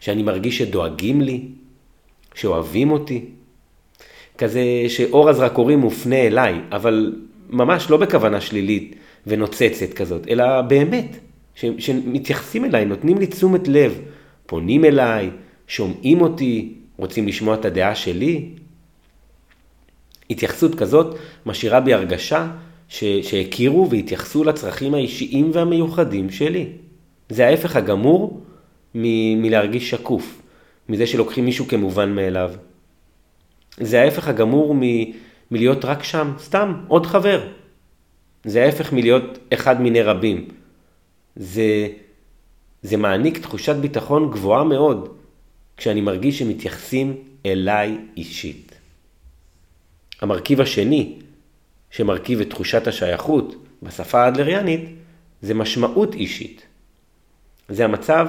שאני 0.00 0.22
מרגיש 0.22 0.58
שדואגים 0.58 1.20
לי, 1.20 1.40
שאוהבים 2.34 2.90
אותי. 2.90 3.24
כזה 4.38 4.62
שאור 4.88 5.28
הזרקורים 5.28 5.78
מופנה 5.78 6.16
אליי, 6.16 6.60
אבל 6.72 7.16
ממש 7.50 7.90
לא 7.90 7.96
בכוונה 7.96 8.40
שלילית 8.40 8.94
ונוצצת 9.26 9.94
כזאת, 9.94 10.28
אלא 10.28 10.60
באמת, 10.60 11.16
ש, 11.54 11.64
שמתייחסים 11.78 12.64
אליי, 12.64 12.84
נותנים 12.84 13.18
לי 13.18 13.26
תשומת 13.26 13.68
לב, 13.68 14.00
פונים 14.46 14.84
אליי, 14.84 15.30
שומעים 15.66 16.20
אותי, 16.20 16.74
רוצים 16.96 17.28
לשמוע 17.28 17.54
את 17.54 17.64
הדעה 17.64 17.94
שלי. 17.94 18.48
התייחסות 20.30 20.74
כזאת 20.74 21.16
משאירה 21.46 21.80
בי 21.80 21.94
הרגשה 21.94 22.50
ש, 22.88 23.04
שהכירו 23.04 23.90
והתייחסו 23.90 24.44
לצרכים 24.44 24.94
האישיים 24.94 25.50
והמיוחדים 25.54 26.30
שלי. 26.30 26.68
זה 27.28 27.46
ההפך 27.46 27.76
הגמור 27.76 28.40
מ, 28.94 29.02
מלהרגיש 29.42 29.90
שקוף. 29.90 30.42
מזה 30.88 31.06
שלוקחים 31.06 31.44
מישהו 31.44 31.68
כמובן 31.68 32.14
מאליו. 32.14 32.52
זה 33.80 34.00
ההפך 34.02 34.28
הגמור 34.28 34.74
מ, 34.74 34.80
מלהיות 35.50 35.84
רק 35.84 36.02
שם, 36.02 36.32
סתם, 36.38 36.74
עוד 36.88 37.06
חבר. 37.06 37.48
זה 38.44 38.64
ההפך 38.64 38.92
מלהיות 38.92 39.38
אחד 39.52 39.80
מיני 39.80 40.02
רבים. 40.02 40.48
זה, 41.36 41.88
זה 42.82 42.96
מעניק 42.96 43.38
תחושת 43.38 43.76
ביטחון 43.76 44.30
גבוהה 44.30 44.64
מאוד, 44.64 45.08
כשאני 45.76 46.00
מרגיש 46.00 46.38
שמתייחסים 46.38 47.16
אליי 47.46 47.98
אישית. 48.16 48.63
המרכיב 50.24 50.60
השני, 50.60 51.12
שמרכיב 51.90 52.40
את 52.40 52.50
תחושת 52.50 52.86
השייכות 52.86 53.66
בשפה 53.82 54.24
האדלריאנית, 54.24 54.80
זה 55.42 55.54
משמעות 55.54 56.14
אישית. 56.14 56.66
זה 57.68 57.84
המצב 57.84 58.28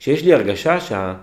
שיש 0.00 0.24
לי 0.24 0.34
הרגשה 0.34 0.80
שה... 0.80 1.14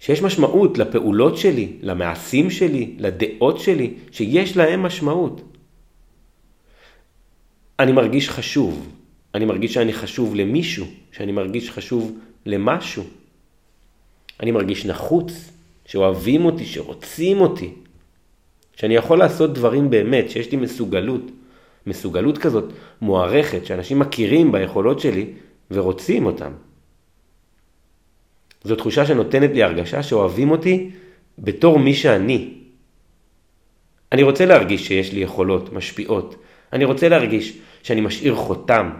שיש 0.00 0.22
משמעות 0.22 0.78
לפעולות 0.78 1.38
שלי, 1.38 1.72
למעשים 1.82 2.50
שלי, 2.50 2.94
לדעות 2.98 3.60
שלי, 3.60 3.94
שיש 4.12 4.56
להם 4.56 4.82
משמעות. 4.82 5.40
אני 7.78 7.92
מרגיש 7.92 8.30
חשוב, 8.30 8.88
אני 9.34 9.44
מרגיש 9.44 9.74
שאני 9.74 9.92
חשוב 9.92 10.34
למישהו, 10.34 10.86
שאני 11.12 11.32
מרגיש 11.32 11.70
חשוב 11.70 12.18
למשהו. 12.46 13.04
אני 14.40 14.50
מרגיש 14.50 14.86
נחוץ, 14.86 15.50
שאוהבים 15.86 16.44
אותי, 16.44 16.66
שרוצים 16.66 17.40
אותי, 17.40 17.70
שאני 18.76 18.94
יכול 18.94 19.18
לעשות 19.18 19.54
דברים 19.54 19.90
באמת, 19.90 20.30
שיש 20.30 20.50
לי 20.50 20.56
מסוגלות, 20.56 21.30
מסוגלות 21.86 22.38
כזאת 22.38 22.72
מוערכת, 23.00 23.66
שאנשים 23.66 23.98
מכירים 23.98 24.52
ביכולות 24.52 25.00
שלי 25.00 25.26
ורוצים 25.70 26.26
אותם. 26.26 26.52
זו 28.64 28.76
תחושה 28.76 29.06
שנותנת 29.06 29.50
לי 29.50 29.62
הרגשה 29.62 30.02
שאוהבים 30.02 30.50
אותי 30.50 30.90
בתור 31.38 31.78
מי 31.78 31.94
שאני. 31.94 32.54
אני 34.12 34.22
רוצה 34.22 34.46
להרגיש 34.46 34.86
שיש 34.86 35.12
לי 35.12 35.20
יכולות 35.20 35.72
משפיעות. 35.72 36.36
אני 36.72 36.84
רוצה 36.84 37.08
להרגיש 37.08 37.58
שאני 37.82 38.00
משאיר 38.00 38.34
חותם, 38.34 38.90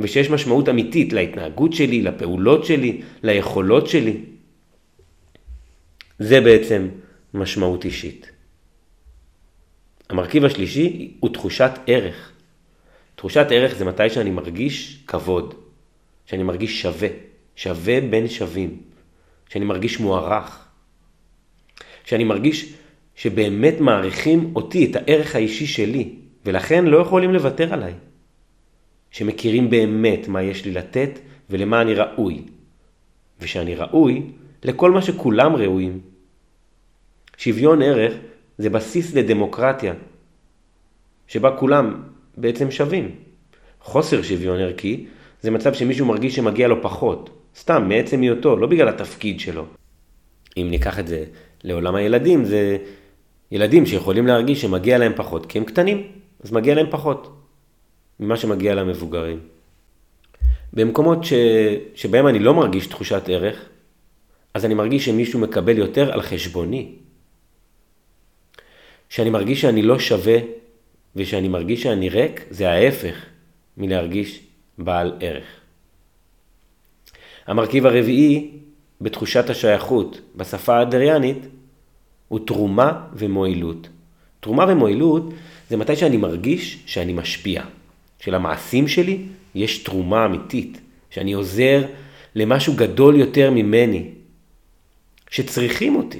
ושיש 0.00 0.30
משמעות 0.30 0.68
אמיתית 0.68 1.12
להתנהגות 1.12 1.72
שלי, 1.72 2.02
לפעולות 2.02 2.64
שלי, 2.64 3.00
ליכולות 3.22 3.86
שלי. 3.86 4.16
זה 6.18 6.40
בעצם 6.40 6.88
משמעות 7.34 7.84
אישית. 7.84 8.30
המרכיב 10.12 10.44
השלישי 10.44 11.12
הוא 11.20 11.30
תחושת 11.32 11.70
ערך. 11.86 12.32
תחושת 13.14 13.46
ערך 13.50 13.74
זה 13.74 13.84
מתי 13.84 14.10
שאני 14.10 14.30
מרגיש 14.30 15.04
כבוד, 15.06 15.54
שאני 16.26 16.42
מרגיש 16.42 16.82
שווה, 16.82 17.08
שווה 17.56 18.00
בין 18.00 18.28
שווים, 18.28 18.76
שאני 19.48 19.64
מרגיש 19.64 20.00
מוערך, 20.00 20.64
שאני 22.04 22.24
מרגיש 22.24 22.72
שבאמת 23.14 23.80
מעריכים 23.80 24.52
אותי, 24.56 24.90
את 24.90 24.96
הערך 24.96 25.34
האישי 25.34 25.66
שלי, 25.66 26.14
ולכן 26.44 26.84
לא 26.84 26.98
יכולים 26.98 27.32
לוותר 27.32 27.74
עליי. 27.74 27.94
שמכירים 29.10 29.70
באמת 29.70 30.28
מה 30.28 30.42
יש 30.42 30.64
לי 30.64 30.72
לתת 30.72 31.18
ולמה 31.50 31.80
אני 31.82 31.94
ראוי, 31.94 32.42
ושאני 33.40 33.74
ראוי 33.74 34.22
לכל 34.62 34.90
מה 34.90 35.02
שכולם 35.02 35.56
ראויים. 35.56 36.00
שוויון 37.36 37.82
ערך 37.82 38.14
זה 38.62 38.70
בסיס 38.70 39.14
לדמוקרטיה, 39.14 39.94
שבה 41.26 41.56
כולם 41.56 42.02
בעצם 42.36 42.70
שווים. 42.70 43.10
חוסר 43.80 44.22
שוויון 44.22 44.60
ערכי 44.60 45.06
זה 45.40 45.50
מצב 45.50 45.74
שמישהו 45.74 46.06
מרגיש 46.06 46.36
שמגיע 46.36 46.68
לו 46.68 46.82
פחות, 46.82 47.30
סתם 47.56 47.88
מעצם 47.88 48.20
היותו, 48.20 48.56
לא 48.56 48.66
בגלל 48.66 48.88
התפקיד 48.88 49.40
שלו. 49.40 49.64
אם 50.56 50.66
ניקח 50.70 50.98
את 50.98 51.08
זה 51.08 51.24
לעולם 51.64 51.94
הילדים, 51.94 52.44
זה 52.44 52.76
ילדים 53.50 53.86
שיכולים 53.86 54.26
להרגיש 54.26 54.62
שמגיע 54.62 54.98
להם 54.98 55.12
פחות 55.16 55.46
כי 55.46 55.58
הם 55.58 55.64
קטנים, 55.64 56.06
אז 56.44 56.52
מגיע 56.52 56.74
להם 56.74 56.86
פחות 56.90 57.42
ממה 58.20 58.36
שמגיע 58.36 58.74
למבוגרים. 58.74 59.40
במקומות 60.72 61.24
ש... 61.24 61.32
שבהם 61.94 62.26
אני 62.26 62.38
לא 62.38 62.54
מרגיש 62.54 62.86
תחושת 62.86 63.22
ערך, 63.28 63.68
אז 64.54 64.64
אני 64.64 64.74
מרגיש 64.74 65.04
שמישהו 65.04 65.40
מקבל 65.40 65.78
יותר 65.78 66.12
על 66.12 66.22
חשבוני. 66.22 67.01
שאני 69.12 69.30
מרגיש 69.30 69.60
שאני 69.60 69.82
לא 69.82 69.98
שווה 69.98 70.38
ושאני 71.16 71.48
מרגיש 71.48 71.82
שאני 71.82 72.08
ריק, 72.08 72.44
זה 72.50 72.70
ההפך 72.70 73.14
מלהרגיש 73.76 74.40
בעל 74.78 75.12
ערך. 75.20 75.44
המרכיב 77.46 77.86
הרביעי 77.86 78.50
בתחושת 79.00 79.50
השייכות 79.50 80.20
בשפה 80.36 80.78
האדריאנית 80.78 81.38
הוא 82.28 82.40
תרומה 82.46 83.04
ומועילות. 83.12 83.88
תרומה 84.40 84.64
ומועילות 84.68 85.32
זה 85.70 85.76
מתי 85.76 85.96
שאני 85.96 86.16
מרגיש 86.16 86.78
שאני 86.86 87.12
משפיע, 87.12 87.62
שלמעשים 88.20 88.88
שלי 88.88 89.18
יש 89.54 89.78
תרומה 89.78 90.24
אמיתית, 90.24 90.80
שאני 91.10 91.32
עוזר 91.32 91.82
למשהו 92.34 92.74
גדול 92.76 93.16
יותר 93.16 93.50
ממני, 93.50 94.08
שצריכים 95.30 95.96
אותי. 95.96 96.18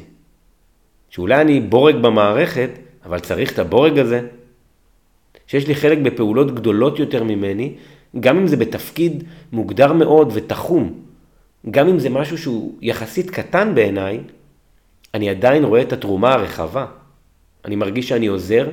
שאולי 1.10 1.40
אני 1.40 1.60
בורג 1.60 1.96
במערכת, 1.96 2.70
אבל 3.04 3.20
צריך 3.20 3.52
את 3.52 3.58
הבורג 3.58 3.98
הזה. 3.98 4.20
שיש 5.46 5.68
לי 5.68 5.74
חלק 5.74 5.98
בפעולות 5.98 6.54
גדולות 6.54 6.98
יותר 6.98 7.24
ממני, 7.24 7.74
גם 8.20 8.38
אם 8.38 8.46
זה 8.46 8.56
בתפקיד 8.56 9.24
מוגדר 9.52 9.92
מאוד 9.92 10.30
ותחום, 10.34 11.02
גם 11.70 11.88
אם 11.88 11.98
זה 11.98 12.10
משהו 12.10 12.38
שהוא 12.38 12.78
יחסית 12.80 13.30
קטן 13.30 13.74
בעיניי, 13.74 14.20
אני 15.14 15.30
עדיין 15.30 15.64
רואה 15.64 15.82
את 15.82 15.92
התרומה 15.92 16.32
הרחבה. 16.32 16.86
אני 17.64 17.76
מרגיש 17.76 18.08
שאני 18.08 18.26
עוזר 18.26 18.68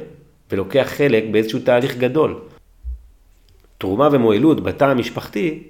ולוקח 0.51 0.87
חלק 0.87 1.23
באיזשהו 1.31 1.59
תהליך 1.59 1.97
גדול. 1.97 2.39
תרומה 3.77 4.09
ומועילות 4.11 4.63
בתא 4.63 4.85
המשפחתי 4.85 5.63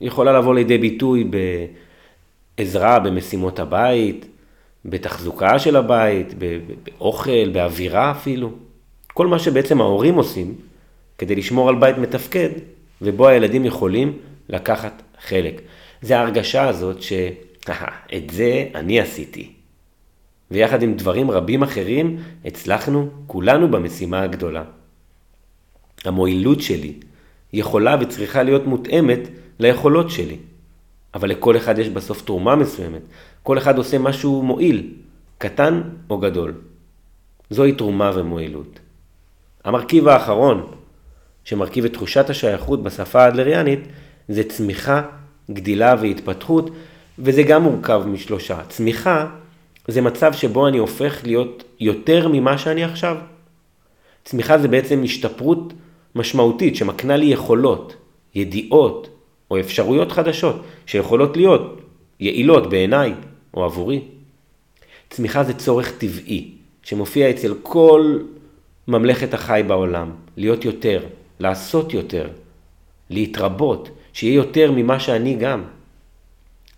יכולה 0.00 0.32
לבוא 0.32 0.54
לידי 0.54 0.78
ביטוי 0.78 1.30
בעזרה 2.58 2.98
במשימות 2.98 3.58
הבית, 3.58 4.26
בתחזוקה 4.84 5.58
של 5.58 5.76
הבית, 5.76 6.34
באוכל, 6.82 7.48
באווירה 7.52 8.10
אפילו. 8.10 8.50
כל 9.14 9.26
מה 9.26 9.38
שבעצם 9.38 9.80
ההורים 9.80 10.14
עושים 10.14 10.54
כדי 11.18 11.34
לשמור 11.34 11.68
על 11.68 11.74
בית 11.74 11.98
מתפקד, 11.98 12.50
ובו 13.02 13.28
הילדים 13.28 13.64
יכולים 13.64 14.18
לקחת 14.48 15.02
חלק. 15.20 15.62
זה 16.02 16.18
ההרגשה 16.18 16.68
הזאת 16.68 17.02
שאת 17.02 18.30
זה 18.30 18.66
אני 18.74 19.00
עשיתי. 19.00 19.52
ויחד 20.50 20.82
עם 20.82 20.94
דברים 20.94 21.30
רבים 21.30 21.62
אחרים, 21.62 22.16
הצלחנו 22.44 23.08
כולנו 23.26 23.70
במשימה 23.70 24.22
הגדולה. 24.22 24.64
המועילות 26.04 26.60
שלי 26.60 26.92
יכולה 27.52 27.96
וצריכה 28.00 28.42
להיות 28.42 28.66
מותאמת 28.66 29.20
ליכולות 29.58 30.10
שלי. 30.10 30.36
אבל 31.14 31.30
לכל 31.30 31.56
אחד 31.56 31.78
יש 31.78 31.88
בסוף 31.88 32.22
תרומה 32.22 32.56
מסוימת. 32.56 33.02
כל 33.42 33.58
אחד 33.58 33.78
עושה 33.78 33.98
משהו 33.98 34.42
מועיל, 34.42 34.90
קטן 35.38 35.82
או 36.10 36.18
גדול. 36.18 36.54
זוהי 37.50 37.72
תרומה 37.72 38.10
ומועילות. 38.14 38.80
המרכיב 39.64 40.08
האחרון 40.08 40.66
שמרכיב 41.44 41.84
את 41.84 41.92
תחושת 41.92 42.30
השייכות 42.30 42.82
בשפה 42.82 43.24
האדלריאנית 43.24 43.80
זה 44.28 44.44
צמיחה, 44.44 45.02
גדילה 45.50 45.94
והתפתחות, 46.00 46.70
וזה 47.18 47.42
גם 47.42 47.62
מורכב 47.62 48.02
משלושה. 48.06 48.58
צמיחה 48.68 49.26
זה 49.88 50.00
מצב 50.00 50.32
שבו 50.32 50.68
אני 50.68 50.78
הופך 50.78 51.20
להיות 51.24 51.64
יותר 51.80 52.28
ממה 52.28 52.58
שאני 52.58 52.84
עכשיו. 52.84 53.16
צמיחה 54.24 54.58
זה 54.58 54.68
בעצם 54.68 55.02
השתפרות 55.04 55.72
משמעותית 56.14 56.76
שמקנה 56.76 57.16
לי 57.16 57.26
יכולות, 57.26 57.96
ידיעות 58.34 59.13
או 59.50 59.60
אפשרויות 59.60 60.12
חדשות 60.12 60.62
שיכולות 60.86 61.36
להיות 61.36 61.80
יעילות 62.20 62.70
בעיניי 62.70 63.14
או 63.54 63.64
עבורי. 63.64 64.00
צמיחה 65.10 65.44
זה 65.44 65.54
צורך 65.54 65.92
טבעי 65.98 66.50
שמופיע 66.82 67.30
אצל 67.30 67.54
כל 67.62 68.18
ממלכת 68.88 69.34
החי 69.34 69.62
בעולם, 69.66 70.10
להיות 70.36 70.64
יותר, 70.64 71.06
לעשות 71.40 71.94
יותר, 71.94 72.28
להתרבות, 73.10 73.88
שיהיה 74.12 74.34
יותר 74.34 74.72
ממה 74.72 75.00
שאני 75.00 75.34
גם. 75.34 75.62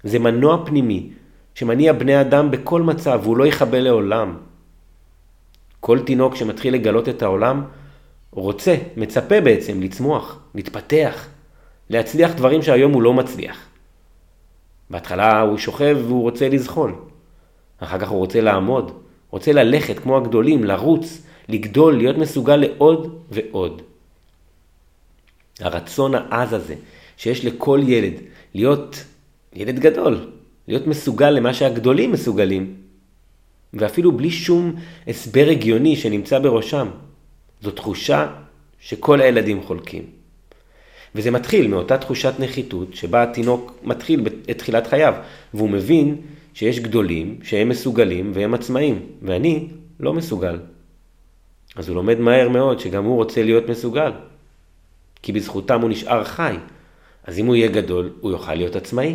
זה 0.04 0.18
מנוע 0.18 0.66
פנימי 0.66 1.10
שמניע 1.54 1.92
בני 1.92 2.20
אדם 2.20 2.50
בכל 2.50 2.82
מצב 2.82 3.20
והוא 3.22 3.36
לא 3.36 3.46
יכבה 3.46 3.80
לעולם. 3.80 4.36
כל 5.80 6.00
תינוק 6.00 6.36
שמתחיל 6.36 6.74
לגלות 6.74 7.08
את 7.08 7.22
העולם 7.22 7.64
רוצה, 8.30 8.76
מצפה 8.96 9.40
בעצם 9.40 9.82
לצמוח, 9.82 10.38
להתפתח, 10.54 11.28
להצליח 11.90 12.34
דברים 12.34 12.62
שהיום 12.62 12.92
הוא 12.92 13.02
לא 13.02 13.14
מצליח. 13.14 13.68
בהתחלה 14.90 15.40
הוא 15.40 15.58
שוכב 15.58 15.98
והוא 16.06 16.22
רוצה 16.22 16.48
לזחול. 16.48 16.94
אחר 17.78 17.98
כך 17.98 18.08
הוא 18.08 18.18
רוצה 18.18 18.40
לעמוד, 18.40 18.92
רוצה 19.30 19.52
ללכת 19.52 19.98
כמו 19.98 20.16
הגדולים, 20.16 20.64
לרוץ, 20.64 21.22
לגדול, 21.48 21.96
להיות 21.96 22.18
מסוגל 22.18 22.56
לעוד 22.56 23.22
ועוד. 23.30 23.82
הרצון 25.60 26.14
העז 26.14 26.52
הזה 26.52 26.74
שיש 27.16 27.44
לכל 27.44 27.80
ילד 27.86 28.12
להיות 28.54 29.04
ילד 29.54 29.78
גדול, 29.78 30.30
להיות 30.68 30.86
מסוגל 30.86 31.30
למה 31.30 31.54
שהגדולים 31.54 32.12
מסוגלים, 32.12 32.74
ואפילו 33.74 34.12
בלי 34.12 34.30
שום 34.30 34.74
הסבר 35.08 35.46
הגיוני 35.50 35.96
שנמצא 35.96 36.38
בראשם. 36.38 36.88
זו 37.62 37.70
תחושה 37.70 38.32
שכל 38.80 39.20
הילדים 39.20 39.62
חולקים. 39.62 40.15
וזה 41.16 41.30
מתחיל 41.30 41.68
מאותה 41.68 41.98
תחושת 41.98 42.34
נחיתות 42.38 42.94
שבה 42.94 43.22
התינוק 43.22 43.78
מתחיל 43.82 44.26
את 44.50 44.58
תחילת 44.58 44.86
חייו, 44.86 45.14
והוא 45.54 45.70
מבין 45.70 46.16
שיש 46.54 46.80
גדולים 46.80 47.38
שהם 47.42 47.68
מסוגלים 47.68 48.30
והם 48.34 48.54
עצמאים, 48.54 49.00
ואני 49.22 49.68
לא 50.00 50.12
מסוגל. 50.12 50.58
אז 51.76 51.88
הוא 51.88 51.96
לומד 51.96 52.20
מהר 52.20 52.48
מאוד 52.48 52.80
שגם 52.80 53.04
הוא 53.04 53.16
רוצה 53.16 53.42
להיות 53.42 53.68
מסוגל. 53.68 54.12
כי 55.22 55.32
בזכותם 55.32 55.80
הוא 55.80 55.90
נשאר 55.90 56.24
חי. 56.24 56.56
אז 57.24 57.38
אם 57.38 57.46
הוא 57.46 57.54
יהיה 57.54 57.68
גדול, 57.68 58.10
הוא 58.20 58.30
יוכל 58.30 58.54
להיות 58.54 58.76
עצמאי. 58.76 59.14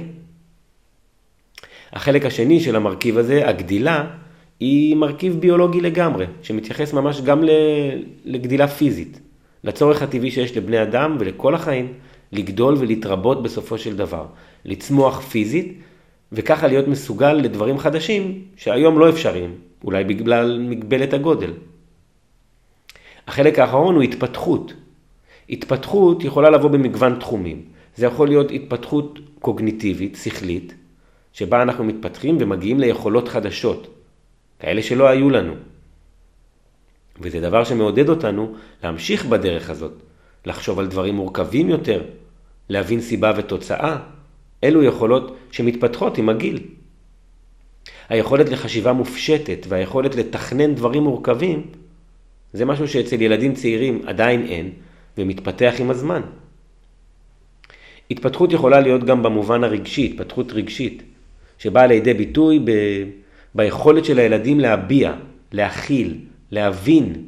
החלק 1.93 2.25
השני 2.25 2.59
של 2.59 2.75
המרכיב 2.75 3.17
הזה, 3.17 3.47
הגדילה, 3.47 4.07
היא 4.59 4.95
מרכיב 4.95 5.39
ביולוגי 5.39 5.81
לגמרי, 5.81 6.25
שמתייחס 6.41 6.93
ממש 6.93 7.21
גם 7.21 7.43
לגדילה 8.25 8.67
פיזית, 8.67 9.19
לצורך 9.63 10.01
הטבעי 10.01 10.31
שיש 10.31 10.57
לבני 10.57 10.83
אדם 10.83 11.17
ולכל 11.19 11.55
החיים, 11.55 11.93
לגדול 12.31 12.75
ולהתרבות 12.77 13.43
בסופו 13.43 13.77
של 13.77 13.95
דבר, 13.97 14.25
לצמוח 14.65 15.21
פיזית, 15.21 15.79
וככה 16.31 16.67
להיות 16.67 16.87
מסוגל 16.87 17.33
לדברים 17.33 17.77
חדשים 17.77 18.43
שהיום 18.55 18.99
לא 18.99 19.09
אפשריים, 19.09 19.55
אולי 19.83 20.03
בגלל 20.03 20.59
מגבלת 20.59 21.13
הגודל. 21.13 21.53
החלק 23.27 23.59
האחרון 23.59 23.95
הוא 23.95 24.03
התפתחות, 24.03 24.73
התפתחות 25.49 26.23
יכולה 26.23 26.49
לבוא 26.49 26.69
במגוון 26.69 27.19
תחומים. 27.19 27.61
זה 27.95 28.05
יכול 28.05 28.27
להיות 28.27 28.51
התפתחות 28.51 29.19
קוגניטיבית, 29.39 30.17
שכלית, 30.23 30.73
שבה 31.33 31.61
אנחנו 31.61 31.83
מתפתחים 31.83 32.37
ומגיעים 32.39 32.79
ליכולות 32.79 33.27
חדשות, 33.27 33.87
כאלה 34.59 34.81
שלא 34.81 35.07
היו 35.07 35.29
לנו. 35.29 35.53
וזה 37.21 37.39
דבר 37.41 37.63
שמעודד 37.63 38.09
אותנו 38.09 38.53
להמשיך 38.83 39.25
בדרך 39.25 39.69
הזאת, 39.69 39.93
לחשוב 40.45 40.79
על 40.79 40.87
דברים 40.87 41.15
מורכבים 41.15 41.69
יותר, 41.69 42.03
להבין 42.69 43.01
סיבה 43.01 43.33
ותוצאה. 43.37 43.97
אלו 44.63 44.83
יכולות 44.83 45.37
שמתפתחות 45.51 46.17
עם 46.17 46.29
הגיל. 46.29 46.59
היכולת 48.09 48.49
לחשיבה 48.49 48.93
מופשטת 48.93 49.65
והיכולת 49.67 50.15
לתכנן 50.15 50.75
דברים 50.75 51.03
מורכבים, 51.03 51.67
זה 52.53 52.65
משהו 52.65 52.87
שאצל 52.87 53.21
ילדים 53.21 53.53
צעירים 53.53 54.01
עדיין 54.05 54.45
אין, 54.45 54.69
ומתפתח 55.17 55.73
עם 55.79 55.89
הזמן. 55.89 56.21
התפתחות 58.11 58.51
יכולה 58.51 58.79
להיות 58.79 59.03
גם 59.03 59.23
במובן 59.23 59.63
הרגשי, 59.63 60.05
התפתחות 60.05 60.51
רגשית, 60.51 61.03
שבאה 61.57 61.87
לידי 61.87 62.13
ביטוי 62.13 62.59
ב... 62.59 62.71
ביכולת 63.55 64.05
של 64.05 64.19
הילדים 64.19 64.59
להביע, 64.59 65.13
להכיל, 65.51 66.17
להבין 66.51 67.25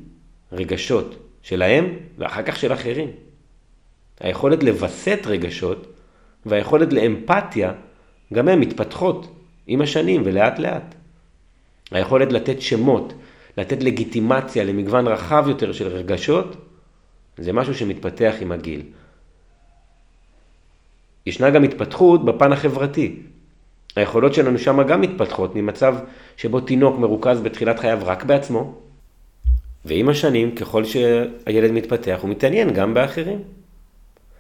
רגשות 0.52 1.16
שלהם 1.42 1.94
ואחר 2.18 2.44
כך 2.44 2.56
של 2.56 2.74
אחרים. 2.74 3.10
היכולת 4.20 4.64
לווסת 4.64 5.20
רגשות 5.26 5.88
והיכולת 6.46 6.94
לאמפתיה 6.94 7.74
גם 8.34 8.48
הן 8.48 8.60
מתפתחות 8.60 9.36
עם 9.68 9.82
השנים 9.82 10.22
ולאט 10.26 10.60
לאט. 10.60 10.96
היכולת 11.92 12.32
לתת 12.32 12.62
שמות, 12.62 13.14
לתת 13.58 13.84
לגיטימציה 13.84 14.64
למגוון 14.64 15.08
רחב 15.08 15.46
יותר 15.48 15.72
של 15.72 15.88
רגשות, 15.88 16.56
זה 17.38 17.54
משהו 17.54 17.76
שמתפתח 17.76 18.34
עם 18.42 18.52
הגיל. 18.52 18.82
ישנה 21.26 21.50
גם 21.50 21.64
התפתחות 21.64 22.26
בפן 22.26 22.54
החברתי. 22.54 23.16
היכולות 23.96 24.34
שלנו 24.34 24.60
שם 24.60 24.88
גם 24.88 25.02
מתפתחות 25.02 25.56
ממצב 25.56 25.96
שבו 26.38 26.62
תינוק 26.62 27.00
מרוכז 27.00 27.42
בתחילת 27.42 27.80
חייו 27.80 28.00
רק 28.02 28.24
בעצמו, 28.24 28.83
ועם 29.86 30.10
השנים, 30.10 30.56
ככל 30.56 30.84
שהילד 30.84 31.72
מתפתח, 31.72 32.20
הוא 32.22 32.30
מתעניין 32.30 32.74
גם 32.74 32.94
באחרים. 32.94 33.42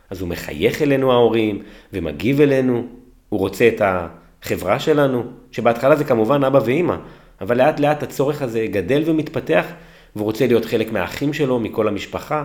אז 0.10 0.21
הוא 0.21 0.29
מחייך 0.29 0.82
אלינו 0.82 1.12
ההורים, 1.12 1.63
ומגיב 1.93 2.41
אלינו, 2.41 2.88
הוא 3.29 3.39
רוצה 3.39 3.67
את 3.67 3.82
החברה 3.82 4.79
שלנו, 4.79 5.23
שבהתחלה 5.51 5.95
זה 5.95 6.03
כמובן 6.03 6.43
אבא 6.43 6.60
ואימא, 6.65 6.95
אבל 7.41 7.58
לאט 7.58 7.79
לאט 7.79 8.03
הצורך 8.03 8.41
הזה 8.41 8.65
גדל 8.71 9.03
ומתפתח, 9.06 9.65
והוא 10.15 10.25
רוצה 10.25 10.47
להיות 10.47 10.65
חלק 10.65 10.91
מהאחים 10.91 11.34
שלו, 11.34 11.60
מכל 11.60 11.88
המשפחה, 11.88 12.43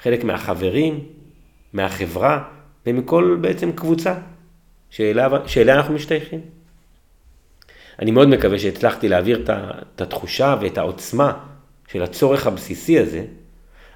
חלק 0.00 0.24
מהחברים, 0.24 1.00
מהחברה, 1.72 2.42
ומכל 2.86 3.36
בעצם 3.40 3.72
קבוצה 3.72 4.14
שאליה, 4.90 5.28
אנחנו 5.68 5.94
משתייכים. 5.94 6.40
אני 7.98 8.10
מאוד 8.10 8.28
מקווה 8.28 8.58
שהצלחתי 8.58 9.08
להעביר 9.08 9.44
את 9.94 10.00
התחושה 10.00 10.56
ואת 10.60 10.78
העוצמה 10.78 11.32
של 11.92 12.02
הצורך 12.02 12.46
הבסיסי 12.46 12.98
הזה, 12.98 13.24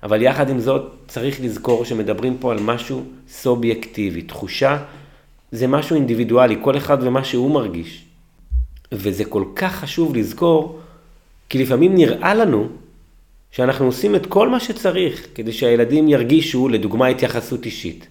אבל 0.02 0.22
יחד 0.22 0.50
עם 0.50 0.60
זאת 0.60 0.92
צריך 1.08 1.40
לזכור 1.40 1.84
שמדברים 1.84 2.36
פה 2.40 2.52
על 2.52 2.58
משהו 2.60 3.04
סובייקטיבי. 3.28 4.22
תחושה 4.22 4.84
זה 5.52 5.66
משהו 5.66 5.96
אינדיבידואלי, 5.96 6.56
כל 6.62 6.76
אחד 6.76 6.98
ומה 7.00 7.24
שהוא 7.24 7.50
מרגיש. 7.50 8.04
וזה 8.92 9.24
כל 9.24 9.44
כך 9.54 9.74
חשוב 9.74 10.16
לזכור, 10.16 10.80
כי 11.48 11.62
לפעמים 11.62 11.94
נראה 11.94 12.34
לנו 12.34 12.68
שאנחנו 13.50 13.86
עושים 13.86 14.14
את 14.14 14.26
כל 14.26 14.48
מה 14.48 14.60
שצריך 14.60 15.26
כדי 15.34 15.52
שהילדים 15.52 16.08
ירגישו, 16.08 16.68
לדוגמה, 16.68 17.06
התייחסות 17.06 17.66
אישית. 17.66 18.06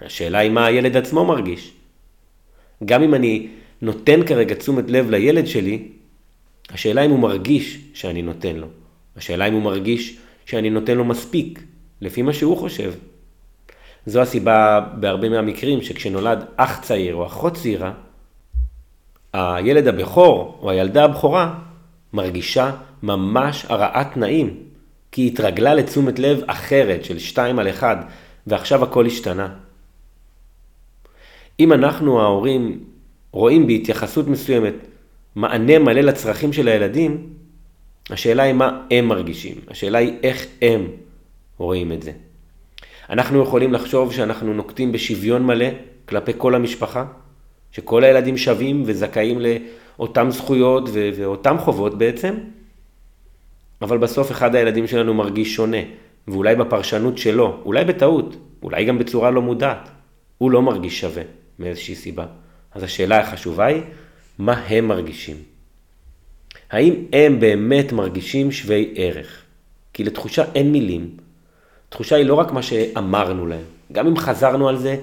השאלה 0.00 0.38
היא 0.38 0.50
מה 0.50 0.66
הילד 0.66 0.96
עצמו 0.96 1.24
מרגיש. 1.24 1.72
גם 2.84 3.02
אם 3.02 3.14
אני 3.14 3.48
נותן 3.82 4.26
כרגע 4.26 4.54
תשומת 4.54 4.90
לב 4.90 5.10
לילד 5.10 5.46
שלי, 5.46 5.88
השאלה 6.70 7.04
אם 7.04 7.10
הוא 7.10 7.18
מרגיש 7.18 7.78
שאני 7.94 8.22
נותן 8.22 8.56
לו. 8.56 8.66
השאלה 9.16 9.48
אם 9.48 9.52
הוא 9.52 9.62
מרגיש 9.62 10.18
שאני 10.46 10.70
נותן 10.70 10.96
לו 10.96 11.04
מספיק, 11.04 11.62
לפי 12.00 12.22
מה 12.22 12.32
שהוא 12.32 12.56
חושב. 12.56 12.92
זו 14.06 14.20
הסיבה 14.20 14.80
בהרבה 15.00 15.28
מהמקרים 15.28 15.82
שכשנולד 15.82 16.44
אח 16.56 16.80
צעיר 16.80 17.14
או 17.14 17.26
אחות 17.26 17.54
צעירה, 17.54 17.92
הילד 19.32 19.88
הבכור 19.88 20.58
או 20.62 20.70
הילדה 20.70 21.04
הבכורה 21.04 21.54
מרגישה 22.12 22.70
ממש 23.02 23.64
הרעת 23.68 24.12
תנאים, 24.14 24.56
כי 25.12 25.22
היא 25.22 25.32
התרגלה 25.32 25.74
לתשומת 25.74 26.18
לב 26.18 26.40
אחרת 26.46 27.04
של 27.04 27.18
שתיים 27.18 27.58
על 27.58 27.68
אחד, 27.68 27.96
ועכשיו 28.46 28.84
הכל 28.84 29.06
השתנה. 29.06 29.48
אם 31.60 31.72
אנחנו 31.72 32.20
ההורים 32.20 32.84
רואים 33.30 33.66
בהתייחסות 33.66 34.28
מסוימת 34.28 34.74
מענה 35.34 35.78
מלא 35.78 36.00
לצרכים 36.00 36.52
של 36.52 36.68
הילדים, 36.68 37.30
השאלה 38.10 38.42
היא 38.42 38.52
מה 38.52 38.82
הם 38.90 39.08
מרגישים, 39.08 39.54
השאלה 39.68 39.98
היא 39.98 40.12
איך 40.22 40.46
הם 40.62 40.86
רואים 41.58 41.92
את 41.92 42.02
זה. 42.02 42.12
אנחנו 43.10 43.42
יכולים 43.42 43.72
לחשוב 43.72 44.12
שאנחנו 44.12 44.54
נוקטים 44.54 44.92
בשוויון 44.92 45.46
מלא 45.46 45.66
כלפי 46.08 46.32
כל 46.38 46.54
המשפחה, 46.54 47.04
שכל 47.72 48.04
הילדים 48.04 48.36
שווים 48.36 48.82
וזכאים 48.86 49.38
לאותן 49.40 50.30
זכויות 50.30 50.88
ואותן 50.92 51.58
חובות 51.58 51.98
בעצם, 51.98 52.34
אבל 53.82 53.98
בסוף 53.98 54.30
אחד 54.30 54.54
הילדים 54.54 54.86
שלנו 54.86 55.14
מרגיש 55.14 55.54
שונה, 55.54 55.76
ואולי 56.28 56.56
בפרשנות 56.56 57.18
שלו, 57.18 57.60
אולי 57.64 57.84
בטעות, 57.84 58.36
אולי 58.62 58.84
גם 58.84 58.98
בצורה 58.98 59.30
לא 59.30 59.42
מודעת, 59.42 59.88
הוא 60.38 60.50
לא 60.50 60.62
מרגיש 60.62 61.00
שווה 61.00 61.22
מאיזושהי 61.58 61.94
סיבה. 61.94 62.26
אז 62.74 62.82
השאלה 62.82 63.20
החשובה 63.20 63.66
היא, 63.66 63.82
מה 64.38 64.52
הם 64.52 64.88
מרגישים? 64.88 65.36
האם 66.70 66.94
הם 67.12 67.40
באמת 67.40 67.92
מרגישים 67.92 68.52
שווי 68.52 68.94
ערך? 68.96 69.42
כי 69.92 70.04
לתחושה 70.04 70.44
אין 70.54 70.72
מילים. 70.72 71.10
תחושה 71.88 72.16
היא 72.16 72.26
לא 72.26 72.34
רק 72.34 72.52
מה 72.52 72.62
שאמרנו 72.62 73.46
להם, 73.46 73.64
גם 73.92 74.06
אם 74.06 74.16
חזרנו 74.16 74.68
על 74.68 74.76
זה 74.76 74.96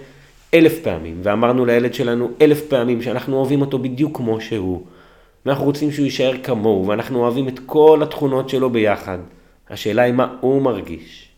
אלף 0.54 0.80
פעמים, 0.80 1.19
ואמרנו 1.23 1.65
לילד 1.65 1.93
שלנו 1.93 2.32
אלף 2.41 2.62
פעמים 2.67 3.02
שאנחנו 3.02 3.38
אוהבים 3.38 3.62
אותו 3.62 3.80
בדיוק 3.80 4.17
כמו 4.17 4.41
שהוא, 4.41 4.84
ואנחנו 5.45 5.65
רוצים 5.65 5.91
שהוא 5.91 6.06
יישאר 6.06 6.34
כמוהו, 6.43 6.88
ואנחנו 6.88 7.19
אוהבים 7.19 7.47
את 7.47 7.60
כל 7.65 7.99
התכונות 8.04 8.49
שלו 8.49 8.69
ביחד. 8.69 9.17
השאלה 9.69 10.02
היא 10.02 10.13
מה 10.13 10.36
הוא 10.41 10.62
מרגיש. 10.62 11.30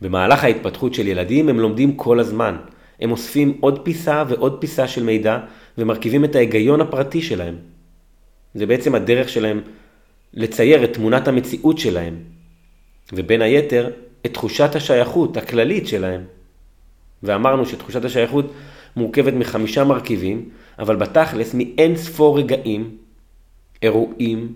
במהלך 0.00 0.44
ההתפתחות 0.44 0.94
של 0.94 1.06
ילדים 1.06 1.48
הם 1.48 1.60
לומדים 1.60 1.96
כל 1.96 2.20
הזמן. 2.20 2.56
הם 3.00 3.10
אוספים 3.10 3.56
עוד 3.60 3.80
פיסה 3.82 4.24
ועוד 4.28 4.56
פיסה 4.60 4.88
של 4.88 5.02
מידע 5.02 5.38
ומרכיבים 5.78 6.24
את 6.24 6.36
ההיגיון 6.36 6.80
הפרטי 6.80 7.22
שלהם. 7.22 7.56
זה 8.54 8.66
בעצם 8.66 8.94
הדרך 8.94 9.28
שלהם 9.28 9.60
לצייר 10.34 10.84
את 10.84 10.92
תמונת 10.94 11.28
המציאות 11.28 11.78
שלהם, 11.78 12.16
ובין 13.12 13.42
היתר 13.42 13.90
את 14.26 14.34
תחושת 14.34 14.74
השייכות 14.74 15.36
הכללית 15.36 15.88
שלהם. 15.88 16.24
ואמרנו 17.22 17.66
שתחושת 17.66 18.04
השייכות 18.04 18.52
מורכבת 18.96 19.32
מחמישה 19.32 19.84
מרכיבים, 19.84 20.48
אבל 20.78 20.96
בתכלס 20.96 21.54
מאין 21.54 21.96
ספור 21.96 22.38
רגעים, 22.38 22.96
אירועים, 23.82 24.52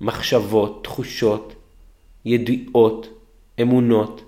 מחשבות, 0.00 0.84
תחושות, 0.84 1.54
ידיעות, 2.24 3.08
אמונות. 3.62 4.24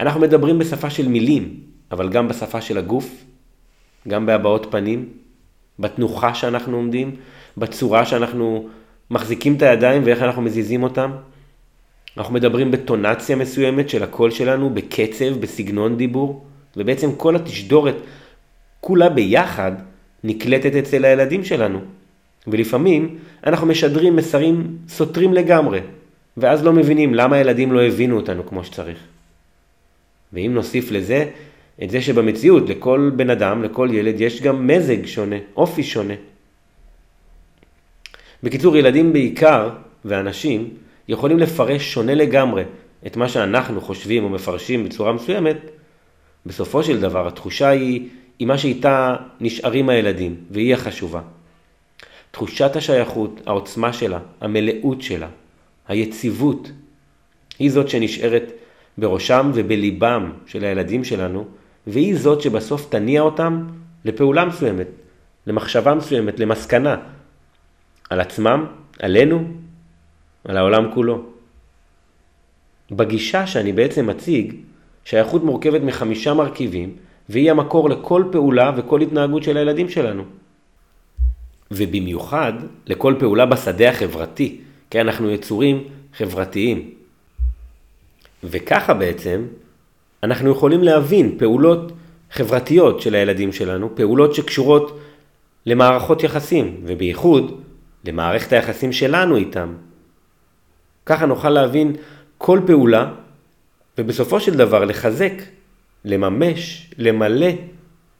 אנחנו 0.00 0.20
מדברים 0.20 0.58
בשפה 0.58 0.90
של 0.90 1.08
מילים, 1.08 1.60
אבל 1.90 2.08
גם 2.08 2.28
בשפה 2.28 2.60
של 2.60 2.78
הגוף, 2.78 3.24
גם 4.08 4.26
בהבעות 4.26 4.66
פנים, 4.70 5.08
בתנוחה 5.80 6.34
שאנחנו 6.34 6.76
עומדים, 6.76 7.16
בצורה 7.56 8.06
שאנחנו 8.06 8.68
מחזיקים 9.10 9.54
את 9.54 9.62
הידיים 9.62 10.02
ואיך 10.04 10.22
אנחנו 10.22 10.42
מזיזים 10.42 10.82
אותם. 10.82 11.10
אנחנו 12.16 12.34
מדברים 12.34 12.70
בטונציה 12.70 13.36
מסוימת 13.36 13.88
של 13.88 14.02
הקול 14.02 14.30
שלנו, 14.30 14.70
בקצב, 14.70 15.40
בסגנון 15.40 15.96
דיבור, 15.96 16.44
ובעצם 16.76 17.14
כל 17.16 17.36
התשדורת 17.36 17.94
כולה 18.80 19.08
ביחד 19.08 19.72
נקלטת 20.24 20.74
אצל 20.74 21.04
הילדים 21.04 21.44
שלנו. 21.44 21.78
ולפעמים 22.46 23.18
אנחנו 23.46 23.66
משדרים 23.66 24.16
מסרים 24.16 24.76
סותרים 24.88 25.34
לגמרי, 25.34 25.80
ואז 26.36 26.64
לא 26.64 26.72
מבינים 26.72 27.14
למה 27.14 27.36
הילדים 27.36 27.72
לא 27.72 27.82
הבינו 27.82 28.16
אותנו 28.16 28.46
כמו 28.46 28.64
שצריך. 28.64 28.98
ואם 30.32 30.50
נוסיף 30.54 30.90
לזה 30.90 31.26
את 31.82 31.90
זה 31.90 32.00
שבמציאות 32.00 32.68
לכל 32.68 33.10
בן 33.16 33.30
אדם, 33.30 33.62
לכל 33.62 33.88
ילד, 33.92 34.20
יש 34.20 34.42
גם 34.42 34.66
מזג 34.66 35.06
שונה, 35.06 35.36
אופי 35.56 35.82
שונה. 35.82 36.14
בקיצור, 38.42 38.76
ילדים 38.76 39.12
בעיקר, 39.12 39.70
ואנשים, 40.04 40.70
יכולים 41.08 41.38
לפרש 41.38 41.92
שונה 41.92 42.14
לגמרי 42.14 42.62
את 43.06 43.16
מה 43.16 43.28
שאנחנו 43.28 43.80
חושבים 43.80 44.24
או 44.24 44.28
מפרשים 44.28 44.84
בצורה 44.84 45.12
מסוימת, 45.12 45.56
בסופו 46.46 46.82
של 46.82 47.00
דבר 47.00 47.28
התחושה 47.28 47.68
היא, 47.68 48.08
היא 48.38 48.46
מה 48.46 48.58
שאיתה 48.58 49.16
נשארים 49.40 49.88
הילדים, 49.88 50.36
והיא 50.50 50.74
החשובה. 50.74 51.20
תחושת 52.30 52.76
השייכות, 52.76 53.40
העוצמה 53.46 53.92
שלה, 53.92 54.18
המלאות 54.40 55.02
שלה, 55.02 55.28
היציבות, 55.88 56.70
היא 57.58 57.70
זאת 57.70 57.88
שנשארת 57.88 58.52
בראשם 58.98 59.50
ובליבם 59.54 60.32
של 60.46 60.64
הילדים 60.64 61.04
שלנו, 61.04 61.44
והיא 61.86 62.16
זאת 62.16 62.40
שבסוף 62.40 62.88
תניע 62.90 63.20
אותם 63.20 63.66
לפעולה 64.04 64.44
מסוימת, 64.44 64.86
למחשבה 65.46 65.94
מסוימת, 65.94 66.40
למסקנה, 66.40 66.96
על 68.10 68.20
עצמם, 68.20 68.66
עלינו, 68.98 69.44
על 70.44 70.56
העולם 70.56 70.94
כולו. 70.94 71.22
בגישה 72.90 73.46
שאני 73.46 73.72
בעצם 73.72 74.06
מציג, 74.06 74.54
שייכות 75.04 75.44
מורכבת 75.44 75.80
מחמישה 75.82 76.34
מרכיבים, 76.34 76.96
והיא 77.28 77.50
המקור 77.50 77.90
לכל 77.90 78.24
פעולה 78.32 78.72
וכל 78.76 79.00
התנהגות 79.00 79.42
של 79.42 79.56
הילדים 79.56 79.88
שלנו. 79.88 80.22
ובמיוחד 81.70 82.52
לכל 82.86 83.14
פעולה 83.18 83.46
בשדה 83.46 83.90
החברתי, 83.90 84.60
כי 84.90 85.00
אנחנו 85.00 85.30
יצורים 85.30 85.84
חברתיים. 86.16 86.90
וככה 88.44 88.94
בעצם 88.94 89.44
אנחנו 90.22 90.50
יכולים 90.50 90.82
להבין 90.82 91.38
פעולות 91.38 91.92
חברתיות 92.30 93.00
של 93.00 93.14
הילדים 93.14 93.52
שלנו, 93.52 93.96
פעולות 93.96 94.34
שקשורות 94.34 95.00
למערכות 95.66 96.22
יחסים, 96.22 96.80
ובייחוד 96.84 97.60
למערכת 98.04 98.52
היחסים 98.52 98.92
שלנו 98.92 99.36
איתם. 99.36 99.74
ככה 101.06 101.26
נוכל 101.26 101.50
להבין 101.50 101.96
כל 102.38 102.60
פעולה, 102.66 103.12
ובסופו 103.98 104.40
של 104.40 104.56
דבר 104.56 104.84
לחזק, 104.84 105.32
לממש, 106.04 106.90
למלא 106.98 107.50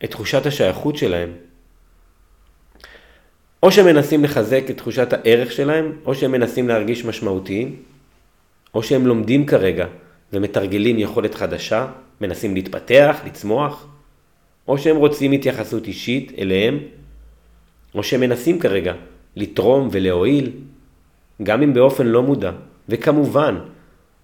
את 0.04 0.10
תחושת 0.10 0.46
השייכות 0.46 0.96
שלהם. 0.96 1.32
או 3.62 3.72
שהם 3.72 3.86
מנסים 3.86 4.24
לחזק 4.24 4.62
את 4.70 4.76
תחושת 4.76 5.12
הערך 5.12 5.52
שלהם, 5.52 5.92
או 6.04 6.14
שהם 6.14 6.32
מנסים 6.32 6.68
להרגיש 6.68 7.04
משמעותיים, 7.04 7.76
או 8.74 8.82
שהם 8.82 9.06
לומדים 9.06 9.46
כרגע 9.46 9.86
ומתרגלים 10.32 10.98
יכולת 10.98 11.34
חדשה, 11.34 11.86
מנסים 12.20 12.54
להתפתח, 12.54 13.20
לצמוח, 13.26 13.86
או 14.68 14.78
שהם 14.78 14.96
רוצים 14.96 15.32
התייחסות 15.32 15.86
אישית 15.86 16.32
אליהם, 16.38 16.78
או 17.94 18.02
שהם 18.02 18.20
מנסים 18.20 18.58
כרגע 18.58 18.94
לתרום 19.36 19.88
ולהועיל, 19.92 20.50
גם 21.42 21.62
אם 21.62 21.74
באופן 21.74 22.06
לא 22.06 22.22
מודע, 22.22 22.52
וכמובן 22.88 23.58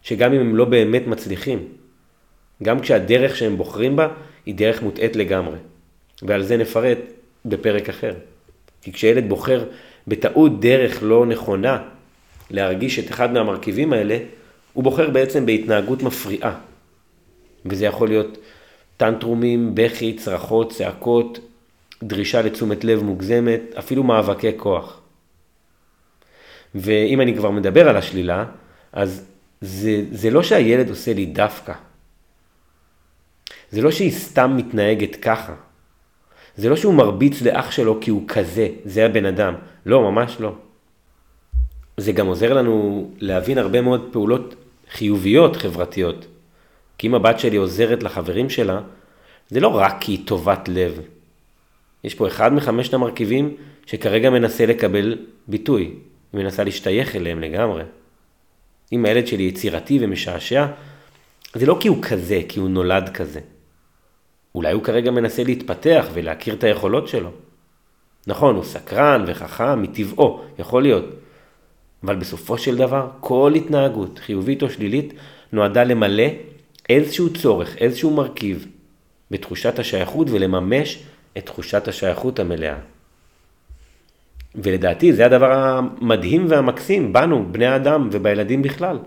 שגם 0.03 0.33
אם 0.33 0.40
הם 0.40 0.57
לא 0.57 0.64
באמת 0.64 1.07
מצליחים, 1.07 1.59
גם 2.62 2.81
כשהדרך 2.81 3.37
שהם 3.37 3.57
בוחרים 3.57 3.97
בה 3.97 4.09
היא 4.47 4.55
דרך 4.55 4.83
מוטעית 4.83 5.16
לגמרי, 5.16 5.59
ועל 6.23 6.42
זה 6.42 6.57
נפרט 6.57 6.99
בפרק 7.45 7.88
אחר. 7.88 8.14
כי 8.83 8.92
כשילד 8.92 9.29
בוחר 9.29 9.64
בטעות 10.09 10.61
דרך 10.61 10.99
לא 11.03 11.27
נכונה 11.27 11.83
להרגיש 12.51 12.99
את 12.99 13.11
אחד 13.11 13.33
מהמרכיבים 13.33 13.92
האלה, 13.92 14.19
הוא 14.77 14.85
בוחר 14.85 15.11
בעצם 15.11 15.47
בהתנהגות 15.47 16.03
מפריעה. 16.03 16.59
וזה 17.67 17.87
יכול 17.87 18.09
להיות 18.09 18.39
טנטרומים, 18.97 19.75
בכי, 19.75 20.17
צרחות, 20.17 20.73
צעקות, 20.73 21.39
דרישה 22.03 22.43
לתשומת 22.43 22.85
לב 22.85 23.03
מוגזמת, 23.03 23.61
אפילו 23.79 24.03
מאבקי 24.03 24.53
כוח. 24.57 25.01
ואם 26.75 27.21
אני 27.21 27.37
כבר 27.37 27.51
מדבר 27.51 27.89
על 27.89 27.97
השלילה, 27.97 28.45
אז 28.93 29.25
זה, 29.61 30.05
זה 30.12 30.31
לא 30.31 30.43
שהילד 30.43 30.89
עושה 30.91 31.12
לי 31.12 31.27
דווקא. 31.27 31.73
זה 33.71 33.83
לא 33.83 33.91
שהיא 33.91 34.12
סתם 34.12 34.57
מתנהגת 34.57 35.17
ככה. 35.17 35.55
זה 36.57 36.69
לא 36.69 36.77
שהוא 36.77 36.95
מרביץ 36.95 37.43
לאח 37.43 37.71
שלו 37.71 37.99
כי 38.01 38.11
הוא 38.11 38.29
כזה, 38.29 38.69
זה 38.85 39.07
הבן 39.07 39.27
אדם. 39.27 39.55
לא, 39.87 40.11
ממש 40.11 40.37
לא. 40.41 40.53
זה 41.97 42.12
גם 42.12 42.27
עוזר 42.27 42.53
לנו 42.53 43.09
להבין 43.19 43.59
הרבה 43.59 43.81
מאוד 43.81 44.09
פעולות 44.12 44.55
חיוביות 44.96 45.56
חברתיות. 45.56 46.26
כי 46.98 47.06
אם 47.06 47.14
הבת 47.14 47.38
שלי 47.38 47.56
עוזרת 47.56 48.02
לחברים 48.02 48.50
שלה, 48.50 48.80
זה 49.48 49.61
לא 49.61 49.68
רק 49.68 49.96
כי 50.00 50.12
היא 50.12 50.26
טובת 50.26 50.68
לב. 50.68 51.00
יש 52.04 52.14
פה 52.14 52.26
אחד 52.26 52.52
מחמשת 52.52 52.94
המרכיבים 52.94 53.56
שכרגע 53.87 54.30
מנסה 54.30 54.66
לקבל 54.66 55.18
ביטוי. 55.48 55.82
היא 55.82 56.40
מנסה 56.42 56.64
להשתייך 56.64 57.16
אליהם 57.16 57.40
לגמרי. 57.40 57.82
אם 58.92 59.04
הילד 59.04 59.26
שלי 59.26 59.42
יצירתי 59.42 59.98
ומשעשע, 60.00 60.66
זה 61.54 61.66
לא 61.66 61.76
כי 61.80 61.88
הוא 61.88 62.02
כזה, 62.02 62.40
כי 62.48 62.61
הוא 62.61 62.68
נולד 62.68 63.09
כזה. 63.14 63.40
אולי 64.54 64.72
הוא 64.72 64.82
כרגע 64.82 65.11
מנסה 65.11 65.44
להתפתח 65.44 66.06
ולהכיר 66.12 66.54
את 66.54 66.64
היכולות 66.64 67.09
שלו. 67.09 67.30
נכון, 68.26 68.56
הוא 68.56 68.64
סקרן 68.64 69.24
וחכם 69.26 69.82
מטבעו, 69.82 70.44
יכול 70.59 70.82
להיות. 70.82 71.04
אבל 72.07 72.16
בסופו 72.16 72.59
של 72.59 72.77
דבר, 72.77 73.09
כל 73.21 73.53
התנהגות, 73.57 74.19
חיובית 74.19 74.62
או 74.62 74.71
שלילית, 74.71 75.14
נועדה 75.53 75.85
למלא 75.85 76.25
איזשהו 76.88 77.33
צורך, 77.33 77.77
איזשהו 77.77 78.11
מרכיב 78.11 78.66
בתחושת 79.31 79.79
השייכות 79.79 80.31
ולממש 80.31 81.03
את 81.38 81.47
תחושת 81.47 81.88
השייכות 81.88 82.38
המלאה. 82.38 82.77
ולדעתי 84.55 85.12
זה 85.12 85.27
הדבר 85.27 85.53
המדהים 85.53 86.47
והמקסים 86.49 87.12
בנו, 87.12 87.47
בני 87.53 87.66
האדם 87.66 88.09
ובילדים 88.12 88.62
בכלל, 88.62 88.99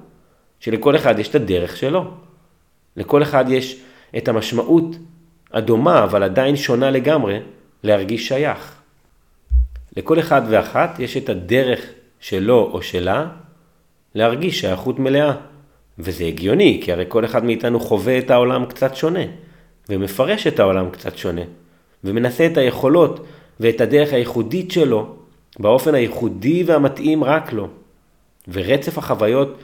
שלכל 0.60 0.96
אחד 0.96 1.20
יש 1.20 1.30
את 1.30 1.36
הדרך 1.36 1.78
שלו. 1.78 2.12
לכל 2.98 3.24
אחד 3.24 3.46
יש 3.50 3.82
את 4.18 4.28
המשמעות 4.28 4.96
הדומה 5.54 6.04
אבל 6.04 6.24
עדיין 6.24 6.56
שונה 6.56 6.92
לגמרי 6.92 7.40
להרגיש 7.84 8.28
שייך. 8.28 8.76
לכל 9.98 10.20
אחד 10.20 10.42
ואחת 10.50 11.00
יש 11.00 11.18
את 11.18 11.30
הדרך 11.30 11.82
שלו 12.20 12.70
או 12.74 12.82
שלה 12.82 13.28
להרגיש 14.16 14.60
שייכות 14.60 15.00
מלאה. 15.00 15.34
וזה 16.00 16.24
הגיוני, 16.24 16.80
כי 16.84 16.92
הרי 16.92 17.06
כל 17.08 17.26
אחד 17.26 17.46
מאיתנו 17.46 17.80
חווה 17.80 18.18
את 18.18 18.32
העולם 18.32 18.66
קצת 18.66 18.96
שונה, 18.96 19.20
ומפרש 19.90 20.48
את 20.48 20.60
העולם 20.60 20.90
קצת 20.90 21.18
שונה, 21.18 21.42
ומנסה 22.04 22.46
את 22.46 22.58
היכולות 22.58 23.26
ואת 23.60 23.82
הדרך 23.82 24.14
הייחודית 24.14 24.72
שלו 24.72 25.16
באופן 25.60 25.96
הייחודי 25.96 26.64
והמתאים 26.64 27.24
רק 27.24 27.54
לו. 27.54 27.68
ורצף 28.48 28.98
החוויות 28.98 29.58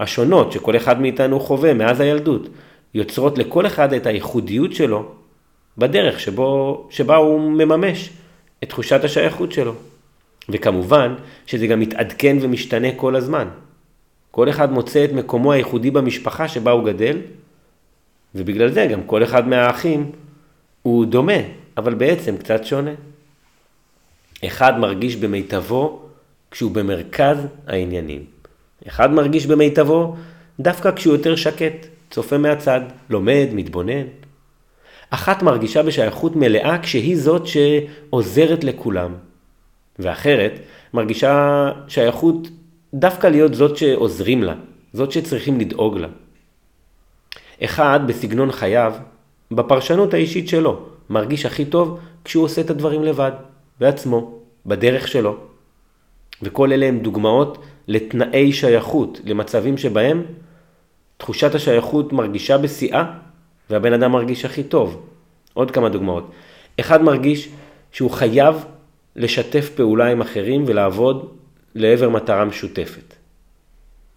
השונות 0.00 0.52
שכל 0.52 0.76
אחד 0.76 1.00
מאיתנו 1.00 1.40
חווה 1.40 1.74
מאז 1.74 2.00
הילדות, 2.00 2.48
יוצרות 2.94 3.38
לכל 3.38 3.66
אחד 3.66 3.92
את 3.92 4.06
הייחודיות 4.06 4.72
שלו 4.72 5.08
בדרך 5.78 6.20
שבו, 6.20 6.86
שבה 6.90 7.16
הוא 7.16 7.40
מממש 7.40 8.10
את 8.62 8.68
תחושת 8.68 9.04
השייכות 9.04 9.52
שלו. 9.52 9.72
וכמובן 10.48 11.14
שזה 11.46 11.66
גם 11.66 11.80
מתעדכן 11.80 12.36
ומשתנה 12.40 12.88
כל 12.96 13.16
הזמן. 13.16 13.48
כל 14.30 14.48
אחד 14.48 14.72
מוצא 14.72 15.04
את 15.04 15.12
מקומו 15.12 15.52
הייחודי 15.52 15.90
במשפחה 15.90 16.48
שבה 16.48 16.70
הוא 16.70 16.84
גדל, 16.84 17.16
ובגלל 18.34 18.72
זה 18.72 18.86
גם 18.86 19.02
כל 19.02 19.24
אחד 19.24 19.48
מהאחים 19.48 20.12
הוא 20.82 21.06
דומה, 21.06 21.38
אבל 21.76 21.94
בעצם 21.94 22.36
קצת 22.36 22.64
שונה. 22.64 22.94
אחד 24.44 24.78
מרגיש 24.78 25.16
במיטבו 25.16 26.02
כשהוא 26.50 26.70
במרכז 26.70 27.38
העניינים. 27.66 28.24
אחד 28.88 29.10
מרגיש 29.10 29.46
במיטבו 29.46 30.16
דווקא 30.60 30.90
כשהוא 30.90 31.12
יותר 31.14 31.36
שקט, 31.36 31.86
צופה 32.10 32.38
מהצד, 32.38 32.80
לומד, 33.10 33.48
מתבונן. 33.52 34.04
אחת 35.10 35.42
מרגישה 35.42 35.82
בשייכות 35.82 36.36
מלאה 36.36 36.78
כשהיא 36.82 37.16
זאת 37.16 37.46
שעוזרת 37.46 38.64
לכולם, 38.64 39.14
ואחרת 39.98 40.52
מרגישה 40.94 41.72
שייכות 41.88 42.48
דווקא 42.94 43.26
להיות 43.26 43.54
זאת 43.54 43.76
שעוזרים 43.76 44.42
לה, 44.42 44.54
זאת 44.92 45.12
שצריכים 45.12 45.60
לדאוג 45.60 45.98
לה. 45.98 46.08
אחד 47.64 48.00
בסגנון 48.06 48.52
חייו, 48.52 48.92
בפרשנות 49.50 50.14
האישית 50.14 50.48
שלו, 50.48 50.86
מרגיש 51.10 51.46
הכי 51.46 51.64
טוב 51.64 51.98
כשהוא 52.24 52.44
עושה 52.44 52.60
את 52.60 52.70
הדברים 52.70 53.04
לבד, 53.04 53.32
בעצמו, 53.80 54.38
בדרך 54.66 55.08
שלו. 55.08 55.36
וכל 56.42 56.72
אלה 56.72 56.86
הם 56.86 56.98
דוגמאות 56.98 57.58
לתנאי 57.88 58.52
שייכות, 58.52 59.20
למצבים 59.24 59.78
שבהם 59.78 60.22
תחושת 61.16 61.54
השייכות 61.54 62.12
מרגישה 62.12 62.58
בשיאה 62.58 63.04
והבן 63.70 63.92
אדם 63.92 64.12
מרגיש 64.12 64.44
הכי 64.44 64.62
טוב. 64.62 65.06
עוד 65.54 65.70
כמה 65.70 65.88
דוגמאות. 65.88 66.30
אחד 66.80 67.02
מרגיש 67.02 67.48
שהוא 67.92 68.10
חייב 68.10 68.64
לשתף 69.18 69.70
פעולה 69.74 70.06
עם 70.06 70.20
אחרים 70.20 70.64
ולעבוד 70.66 71.34
לעבר 71.74 72.08
מטרה 72.08 72.44
משותפת. 72.44 73.14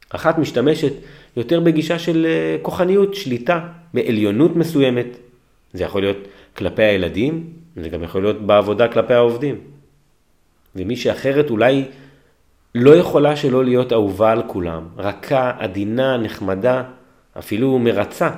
אחת 0.09 0.37
משתמשת 0.37 0.93
יותר 1.37 1.59
בגישה 1.59 1.99
של 1.99 2.25
אה, 2.25 2.57
כוחניות, 2.61 3.15
שליטה, 3.15 3.67
בעליונות 3.93 4.55
מסוימת. 4.55 5.07
זה 5.73 5.83
יכול 5.83 6.01
להיות 6.01 6.17
כלפי 6.57 6.83
הילדים, 6.83 7.49
זה 7.75 7.89
גם 7.89 8.03
יכול 8.03 8.21
להיות 8.21 8.41
בעבודה 8.41 8.87
כלפי 8.87 9.13
העובדים. 9.13 9.55
ומי 10.75 10.95
שאחרת 10.95 11.49
אולי 11.49 11.85
לא 12.75 12.95
יכולה 12.95 13.35
שלא 13.35 13.65
להיות 13.65 13.93
אהובה 13.93 14.31
על 14.31 14.43
כולם, 14.47 14.87
רכה, 14.97 15.51
עדינה, 15.59 16.17
נחמדה, 16.17 16.83
אפילו 17.39 17.79
מרצה. 17.79 18.29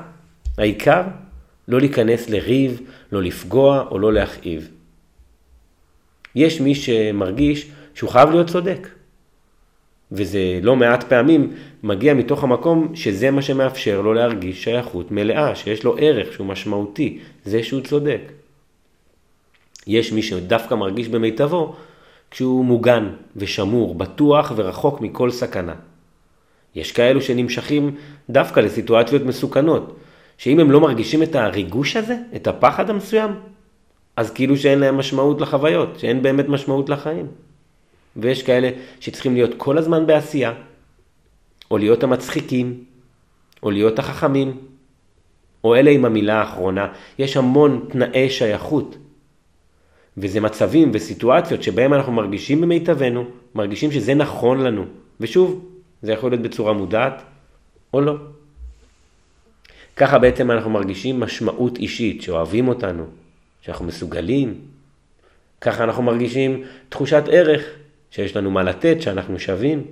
העיקר 0.58 1.02
לא 1.68 1.80
להיכנס 1.80 2.30
לריב, 2.30 2.82
לא 3.12 3.22
לפגוע 3.22 3.86
או 3.92 4.00
לא 4.00 4.14
להכאיב. 4.14 4.70
יש 6.36 6.62
מי 6.62 6.76
שמרגיש 6.76 7.68
שהוא 7.94 8.10
חייב 8.10 8.30
להיות 8.30 8.48
צודק. 8.48 8.88
וזה 10.12 10.60
לא 10.62 10.76
מעט 10.76 11.04
פעמים 11.04 11.54
מגיע 11.84 12.14
מתוך 12.14 12.44
המקום 12.44 12.96
שזה 12.96 13.32
מה 13.32 13.42
שמאפשר 13.42 14.02
לו 14.02 14.14
להרגיש 14.14 14.64
שייכות 14.64 15.12
מלאה, 15.12 15.56
שיש 15.56 15.84
לו 15.84 15.96
ערך, 16.00 16.34
שהוא 16.34 16.48
משמעותי, 16.48 17.20
זה 17.46 17.64
שהוא 17.64 17.82
צודק. 17.82 18.22
יש 19.88 20.12
מי 20.12 20.22
שדווקא 20.22 20.76
מרגיש 20.76 21.08
במיטבו 21.08 21.76
כשהוא 22.32 22.66
מוגן 22.66 23.10
ושמור, 23.36 23.96
בטוח 23.96 24.52
ורחוק 24.56 25.02
מכל 25.02 25.32
סכנה. 25.32 25.76
יש 26.76 26.92
כאלו 26.92 27.22
שנמשכים 27.22 27.96
דווקא 28.30 28.60
לסיטואציות 28.60 29.22
מסוכנות, 29.22 29.96
שאם 30.38 30.60
הם 30.60 30.72
לא 30.72 30.80
מרגישים 30.80 31.24
את 31.24 31.36
הריגוש 31.36 31.96
הזה, 31.96 32.16
את 32.36 32.48
הפחד 32.48 32.90
המסוים, 32.90 33.32
אז 34.16 34.32
כאילו 34.32 34.58
שאין 34.58 34.80
להם 34.80 34.98
משמעות 34.98 35.42
לחוויות, 35.42 36.00
שאין 36.00 36.22
באמת 36.22 36.50
משמעות 36.50 36.90
לחיים. 36.90 37.28
ויש 38.16 38.44
כאלה 38.44 38.70
שצריכים 39.00 39.34
להיות 39.34 39.52
כל 39.58 39.78
הזמן 39.78 40.08
בעשייה, 40.08 40.54
או 41.72 41.78
להיות 41.78 42.04
המצחיקים, 42.04 42.84
או 43.64 43.72
להיות 43.72 44.00
החכמים, 44.00 44.58
או 45.64 45.76
אלה 45.76 45.92
עם 45.92 46.06
המילה 46.06 46.40
האחרונה. 46.40 46.88
יש 47.20 47.38
המון 47.38 47.86
תנאי 47.90 48.30
שייכות. 48.30 48.98
וזה 50.18 50.40
מצבים 50.40 50.92
וסיטואציות 50.94 51.64
שבהם 51.64 51.94
אנחנו 51.94 52.12
מרגישים 52.12 52.62
במיטבנו, 52.62 53.26
מרגישים 53.56 53.92
שזה 53.92 54.14
נכון 54.14 54.60
לנו. 54.60 54.86
ושוב, 55.20 55.66
זה 56.02 56.12
יכול 56.14 56.32
להיות 56.32 56.42
בצורה 56.42 56.74
מודעת 56.74 57.24
או 57.94 58.02
לא. 58.02 58.16
ככה 59.96 60.20
בעצם 60.20 60.52
אנחנו 60.52 60.70
מרגישים 60.70 61.20
משמעות 61.20 61.78
אישית, 61.78 62.22
שאוהבים 62.22 62.68
אותנו, 62.68 63.06
שאנחנו 63.66 63.86
מסוגלים. 63.86 64.62
ככה 65.62 65.84
אנחנו 65.84 66.04
מרגישים 66.04 66.64
תחושת 66.90 67.24
ערך, 67.32 67.62
שיש 68.12 68.36
לנו 68.36 68.52
מה 68.52 68.64
לתת, 68.64 69.02
שאנחנו 69.02 69.40
שווים. 69.40 69.84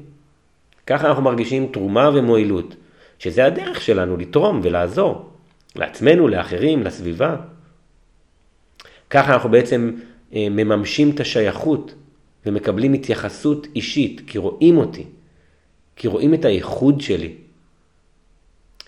ככה 0.87 1.07
אנחנו 1.07 1.23
מרגישים 1.23 1.69
תרומה 1.73 2.09
ומועילות, 2.13 2.75
שזה 3.19 3.45
הדרך 3.45 3.81
שלנו 3.81 4.17
לתרום 4.17 4.59
ולעזור, 4.63 5.29
לעצמנו, 5.75 6.27
לאחרים, 6.27 6.83
לסביבה. 6.83 7.35
ככה 9.09 9.33
אנחנו 9.33 9.49
בעצם 9.49 9.91
אה, 10.33 10.47
מממשים 10.49 11.09
את 11.09 11.19
השייכות 11.19 11.93
ומקבלים 12.45 12.93
התייחסות 12.93 13.67
אישית, 13.75 14.21
כי 14.27 14.37
רואים 14.37 14.77
אותי, 14.77 15.05
כי 15.95 16.07
רואים 16.07 16.33
את 16.33 16.45
הייחוד 16.45 17.01
שלי. 17.01 17.33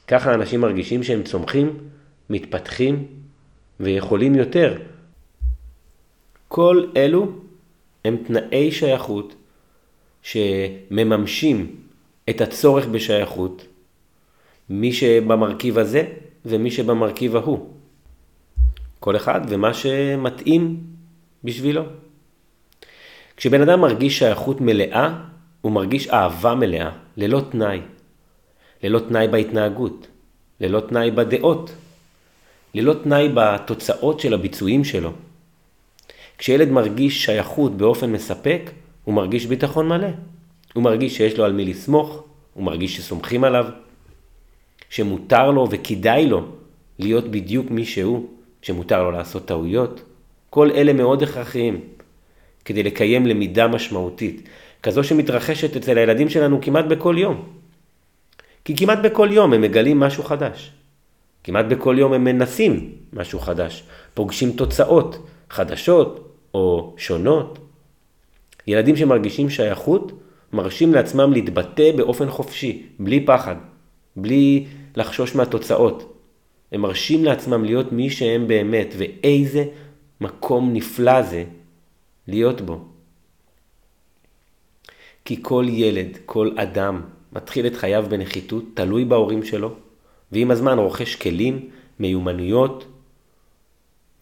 ככה 0.08 0.34
אנשים 0.34 0.62
מרגישים 0.62 1.04
שהם 1.04 1.24
צומחים, 1.24 1.78
מתפתחים 2.30 3.08
ויכולים 3.84 4.36
יותר. 4.36 4.78
כל 6.48 6.86
אלו 6.98 7.32
הם 8.06 8.18
תנאי 8.28 8.72
שייכות 8.72 9.36
שמממשים 10.22 11.76
את 12.30 12.42
הצורך 12.42 12.86
בשייכות, 12.86 13.66
מי 14.70 14.94
שבמרכיב 14.94 15.78
הזה 15.78 16.04
ומי 16.46 16.72
שבמרכיב 16.72 17.36
ההוא. 17.36 17.70
כל 19.00 19.16
אחד 19.16 19.42
ומה 19.50 19.74
שמתאים 19.74 20.84
בשבילו. 21.44 21.84
כשבן 23.38 23.62
אדם 23.62 23.82
מרגיש 23.82 24.20
שייכות 24.20 24.62
מלאה, 24.62 25.20
הוא 25.62 25.72
מרגיש 25.72 26.08
אהבה 26.08 26.56
מלאה, 26.56 26.92
ללא 27.18 27.42
תנאי. 27.52 27.82
ללא 28.84 29.00
תנאי 29.00 29.28
בהתנהגות, 29.28 30.08
ללא 30.60 30.80
תנאי 30.80 31.12
בדעות, 31.12 31.72
ללא 32.74 32.94
תנאי 33.04 33.30
בתוצאות 33.34 34.20
של 34.20 34.34
הביצועים 34.34 34.84
שלו. 34.84 35.12
כשילד 36.38 36.70
מרגיש 36.70 37.26
שייכות 37.26 37.78
באופן 37.78 38.12
מספק, 38.12 38.72
הוא 39.04 39.16
מרגיש 39.16 39.46
ביטחון 39.46 39.88
מלא. 39.88 40.08
הוא 40.74 40.84
מרגיש 40.84 41.18
שיש 41.18 41.38
לו 41.38 41.46
על 41.46 41.54
מי 41.54 41.66
לסמוך, 41.66 42.24
הוא 42.54 42.64
מרגיש 42.64 42.98
שסומכים 42.98 43.44
עליו, 43.44 43.66
שמותר 44.90 45.52
לו 45.52 45.68
וכדאי 45.72 46.26
לו 46.26 46.46
להיות 47.00 47.32
בדיוק 47.32 47.72
מי 47.72 47.86
שהוא, 47.86 48.28
שמותר 48.62 49.04
לו 49.04 49.12
לעשות 49.12 49.46
טעויות. 49.46 50.02
כל 50.50 50.72
אלה 50.72 50.94
מאוד 50.94 51.24
הכרחיים 51.24 51.82
כדי 52.66 52.84
לקיים 52.84 53.26
למידה 53.26 53.68
משמעותית, 53.68 54.50
כזו 54.84 55.04
שמתרחשת 55.04 55.76
אצל 55.76 55.98
הילדים 55.98 56.30
שלנו 56.30 56.62
כמעט 56.62 56.86
בכל 56.86 57.16
יום. 57.18 57.44
כי 58.66 58.76
כמעט 58.76 59.00
בכל 59.04 59.30
יום 59.32 59.54
הם 59.54 59.62
מגלים 59.62 60.00
משהו 60.00 60.24
חדש. 60.24 60.72
כמעט 61.44 61.66
בכל 61.66 61.96
יום 62.00 62.14
הם 62.14 62.24
מנסים 62.24 62.92
משהו 63.14 63.40
חדש, 63.40 63.84
פוגשים 64.14 64.52
תוצאות 64.52 65.28
חדשות 65.50 66.38
או 66.54 66.94
שונות. 66.98 67.60
ילדים 68.68 68.96
שמרגישים 68.96 69.50
שייכות 69.50 70.12
מרשים 70.54 70.94
לעצמם 70.94 71.34
להתבטא 71.34 71.92
באופן 71.96 72.30
חופשי, 72.30 72.88
בלי 73.00 73.26
פחד, 73.26 73.56
בלי 74.16 74.66
לחשוש 74.96 75.36
מהתוצאות. 75.36 76.14
הם 76.72 76.82
מרשים 76.82 77.26
לעצמם 77.26 77.66
להיות 77.66 77.92
מי 77.92 78.10
שהם 78.10 78.48
באמת, 78.48 78.94
ואיזה 78.98 79.66
מקום 80.22 80.74
נפלא 80.74 81.22
זה 81.22 81.44
להיות 82.28 82.62
בו. 82.62 82.86
כי 85.26 85.40
כל 85.42 85.66
ילד, 85.70 86.18
כל 86.26 86.52
אדם, 86.56 87.02
מתחיל 87.34 87.68
את 87.68 87.76
חייו 87.76 88.06
בנחיתות, 88.10 88.64
תלוי 88.74 89.06
בהורים 89.06 89.44
שלו, 89.44 89.76
ועם 90.34 90.52
הזמן 90.52 90.80
רוכש 90.80 91.16
כלים, 91.16 91.70
מיומנויות, 92.00 92.86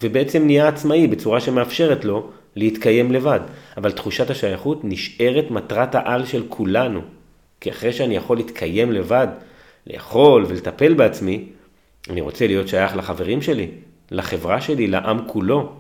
ובעצם 0.04 0.46
נהיה 0.46 0.68
עצמאי 0.68 1.08
בצורה 1.08 1.40
שמאפשרת 1.40 2.06
לו 2.06 2.30
להתקיים 2.56 3.12
לבד. 3.12 3.40
אבל 3.78 3.92
תחושת 3.92 4.30
השייכות 4.30 4.80
נשארת 4.84 5.52
מטרת 5.52 5.96
העל 5.96 6.26
של 6.26 6.44
כולנו. 6.50 7.02
כי 7.62 7.72
אחרי 7.72 7.94
שאני 7.94 8.16
יכול 8.16 8.38
להתקיים 8.38 8.92
לבד, 8.92 9.28
לאכול 9.88 10.46
ולטפל 10.48 10.94
בעצמי, 10.94 11.46
אני 12.10 12.22
רוצה 12.22 12.48
להיות 12.48 12.68
שייך 12.68 12.98
לחברים 12.98 13.42
שלי, 13.42 13.68
לחברה 14.12 14.62
שלי, 14.62 14.88
לעם 14.88 15.28
כולו. 15.28 15.76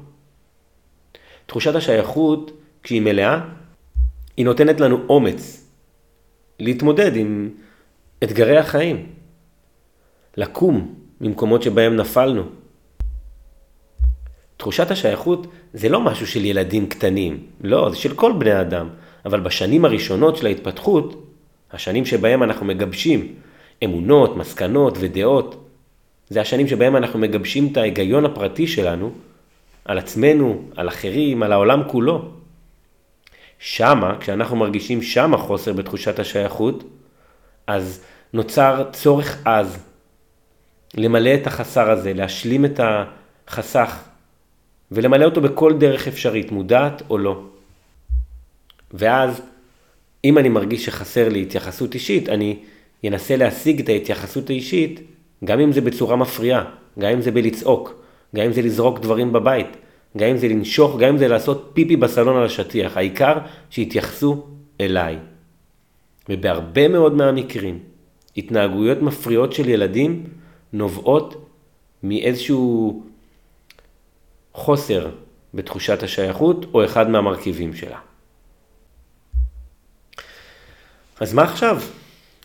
תחושת 1.45 1.75
השייכות, 1.75 2.51
כשהיא 2.83 3.01
מלאה, 3.01 3.39
היא 4.37 4.45
נותנת 4.45 4.79
לנו 4.79 4.97
אומץ 5.09 5.67
להתמודד 6.59 7.15
עם 7.15 7.49
אתגרי 8.23 8.57
החיים, 8.57 9.05
לקום 10.37 10.95
ממקומות 11.21 11.63
שבהם 11.63 11.95
נפלנו. 11.95 12.43
תחושת 14.57 14.91
השייכות 14.91 15.47
זה 15.73 15.89
לא 15.89 16.01
משהו 16.01 16.27
של 16.27 16.45
ילדים 16.45 16.89
קטנים, 16.89 17.43
לא, 17.61 17.89
זה 17.89 17.95
של 17.95 18.15
כל 18.15 18.33
בני 18.37 18.61
אדם, 18.61 18.89
אבל 19.25 19.39
בשנים 19.39 19.85
הראשונות 19.85 20.37
של 20.37 20.45
ההתפתחות, 20.45 21.27
השנים 21.71 22.05
שבהם 22.05 22.43
אנחנו 22.43 22.65
מגבשים 22.65 23.35
אמונות, 23.83 24.37
מסקנות 24.37 24.97
ודעות, 24.99 25.67
זה 26.29 26.41
השנים 26.41 26.67
שבהם 26.67 26.95
אנחנו 26.95 27.19
מגבשים 27.19 27.69
את 27.71 27.77
ההיגיון 27.77 28.25
הפרטי 28.25 28.67
שלנו 28.67 29.11
על 29.85 29.97
עצמנו, 29.97 30.61
על 30.75 30.87
אחרים, 30.87 31.43
על 31.43 31.51
העולם 31.51 31.81
כולו. 31.87 32.25
שמה, 33.59 34.17
כשאנחנו 34.19 34.55
מרגישים 34.55 35.01
שמה 35.01 35.37
חוסר 35.37 35.73
בתחושת 35.73 36.19
השייכות, 36.19 36.83
אז 37.67 38.03
נוצר 38.33 38.83
צורך 38.91 39.47
עז 39.47 39.90
למלא 40.97 41.33
את 41.33 41.47
החסר 41.47 41.89
הזה, 41.89 42.13
להשלים 42.13 42.65
את 42.65 42.79
החסך 43.47 43.99
ולמלא 44.91 45.25
אותו 45.25 45.41
בכל 45.41 45.73
דרך 45.77 46.07
אפשרית, 46.07 46.51
מודעת 46.51 47.01
או 47.09 47.17
לא. 47.17 47.41
ואז, 48.93 49.41
אם 50.25 50.37
אני 50.37 50.49
מרגיש 50.49 50.85
שחסר 50.85 51.29
לי 51.29 51.41
התייחסות 51.41 51.93
אישית, 51.93 52.29
אני 52.29 52.57
אנסה 53.07 53.35
להשיג 53.35 53.81
את 53.81 53.89
ההתייחסות 53.89 54.49
האישית, 54.49 54.99
גם 55.45 55.59
אם 55.59 55.71
זה 55.71 55.81
בצורה 55.81 56.15
מפריעה, 56.15 56.63
גם 56.99 57.11
אם 57.11 57.21
זה 57.21 57.31
בלצעוק, 57.31 58.03
גם 58.35 58.45
אם 58.45 58.53
זה 58.53 58.61
לזרוק 58.61 58.99
דברים 58.99 59.33
בבית, 59.33 59.67
גם 60.17 60.27
אם 60.27 60.37
זה 60.37 60.47
לנשוך, 60.47 60.99
גם 60.99 61.09
אם 61.09 61.17
זה 61.17 61.27
לעשות 61.27 61.71
פיפי 61.73 61.95
בסלון 61.95 62.37
על 62.37 62.45
השטיח, 62.45 62.97
העיקר 62.97 63.37
שיתייחסו 63.69 64.45
אליי. 64.81 65.17
ובהרבה 66.29 66.87
מאוד 66.87 67.13
מהמקרים, 67.13 67.79
התנהגויות 68.37 69.01
מפריעות 69.01 69.53
של 69.53 69.69
ילדים 69.69 70.23
נובעות 70.73 71.49
מאיזשהו 72.03 73.03
חוסר 74.53 75.09
בתחושת 75.53 76.03
השייכות 76.03 76.65
או 76.73 76.85
אחד 76.85 77.09
מהמרכיבים 77.09 77.73
שלה. 77.73 77.97
אז 81.19 81.33
מה 81.33 81.43
עכשיו? 81.43 81.81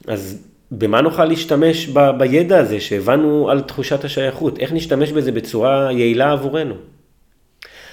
אז 0.07 0.47
במה 0.71 1.01
נוכל 1.01 1.25
להשתמש 1.25 1.89
ב- 1.89 2.11
בידע 2.19 2.59
הזה 2.59 2.81
שהבנו 2.81 3.51
על 3.51 3.61
תחושת 3.61 4.05
השייכות? 4.05 4.59
איך 4.59 4.73
נשתמש 4.73 5.13
בזה 5.13 5.33
בצורה 5.33 5.93
יעילה 5.93 6.33
עבורנו? 6.33 6.75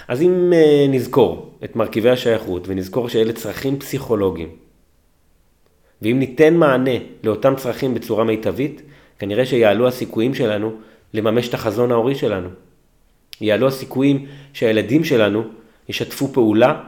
אז 0.07 0.21
אם 0.21 0.53
uh, 0.53 0.91
נזכור 0.91 1.57
את 1.63 1.75
מרכיבי 1.75 2.09
השייכות 2.09 2.63
ונזכור 2.67 3.09
שאלה 3.09 3.33
צרכים 3.33 3.79
פסיכולוגיים, 3.79 4.49
ואם 6.01 6.19
ניתן 6.19 6.53
מענה 6.53 6.97
לאותם 7.23 7.55
צרכים 7.55 7.93
בצורה 7.93 8.23
מיטבית, 8.23 8.81
כנראה 9.19 9.45
שיעלו 9.45 9.87
הסיכויים 9.87 10.33
שלנו 10.33 10.73
לממש 11.13 11.49
את 11.49 11.53
החזון 11.53 11.91
ההורי 11.91 12.15
שלנו. 12.15 12.49
יעלו 13.41 13.67
הסיכויים 13.67 14.25
שהילדים 14.53 15.03
שלנו 15.03 15.43
ישתפו 15.89 16.27
פעולה, 16.33 16.83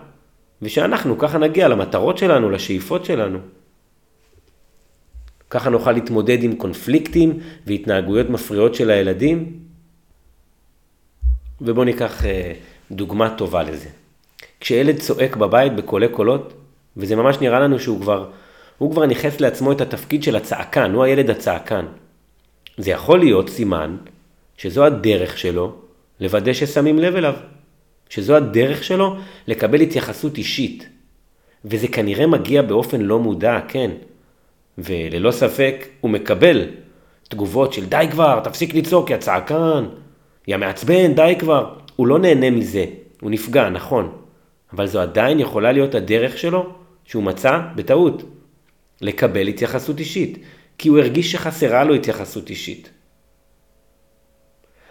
ושאנחנו 0.61 1.17
ככה 1.17 1.37
נגיע 1.37 1.67
למטרות 1.67 2.17
שלנו, 2.17 2.49
לשאיפות 2.49 3.05
שלנו. 3.05 3.39
ככה 5.49 5.69
נוכל 5.69 5.91
להתמודד 5.91 6.43
עם 6.43 6.55
קונפליקטים 6.55 7.39
והתנהגויות 7.67 8.29
מפריעות 8.29 8.75
של 8.75 8.89
הילדים. 8.89 9.59
ובואו 11.61 11.85
ניקח 11.85 12.25
אה, 12.25 12.53
דוגמה 12.91 13.35
טובה 13.37 13.63
לזה. 13.63 13.89
כשילד 14.59 14.99
צועק 14.99 15.35
בבית 15.35 15.75
בקולי 15.75 16.07
קולות, 16.07 16.53
וזה 16.97 17.15
ממש 17.15 17.37
נראה 17.41 17.59
לנו 17.59 17.79
שהוא 17.79 18.01
כבר, 18.01 18.29
הוא 18.77 18.91
כבר 18.91 19.05
ניכס 19.05 19.39
לעצמו 19.39 19.71
את 19.71 19.81
התפקיד 19.81 20.23
של 20.23 20.35
הצעקן, 20.35 20.91
הוא 20.91 21.03
הילד 21.03 21.29
הצעקן. 21.29 21.85
זה 22.77 22.91
יכול 22.91 23.19
להיות 23.19 23.49
סימן 23.49 23.97
שזו 24.57 24.85
הדרך 24.85 25.37
שלו 25.37 25.75
לוודא 26.19 26.53
ששמים 26.53 26.99
לב 26.99 27.15
אליו. 27.15 27.33
שזו 28.09 28.35
הדרך 28.35 28.83
שלו 28.83 29.15
לקבל 29.47 29.81
התייחסות 29.81 30.37
אישית. 30.37 30.89
וזה 31.65 31.87
כנראה 31.87 32.27
מגיע 32.27 32.61
באופן 32.61 33.01
לא 33.01 33.19
מודע, 33.19 33.59
כן. 33.67 33.91
וללא 34.77 35.31
ספק 35.31 35.87
הוא 36.01 36.11
מקבל 36.11 36.65
תגובות 37.29 37.73
של 37.73 37.85
די 37.85 38.05
כבר, 38.11 38.39
תפסיק 38.39 38.73
לצעוק, 38.75 39.09
יא 39.09 39.17
צעקן, 39.17 39.85
יא 40.47 40.57
מעצבן, 40.57 41.13
די 41.13 41.35
כבר. 41.39 41.73
הוא 41.95 42.07
לא 42.07 42.19
נהנה 42.19 42.49
מזה, 42.49 42.85
הוא 43.21 43.31
נפגע, 43.31 43.69
נכון. 43.69 44.11
אבל 44.73 44.87
זו 44.87 45.01
עדיין 45.01 45.39
יכולה 45.39 45.71
להיות 45.71 45.95
הדרך 45.95 46.37
שלו 46.37 46.65
שהוא 47.05 47.23
מצא 47.23 47.59
בטעות. 47.75 48.23
לקבל 49.01 49.47
התייחסות 49.47 49.99
אישית, 49.99 50.37
כי 50.77 50.89
הוא 50.89 50.99
הרגיש 50.99 51.31
שחסרה 51.31 51.83
לו 51.83 51.93
התייחסות 51.93 52.49
אישית. 52.49 52.89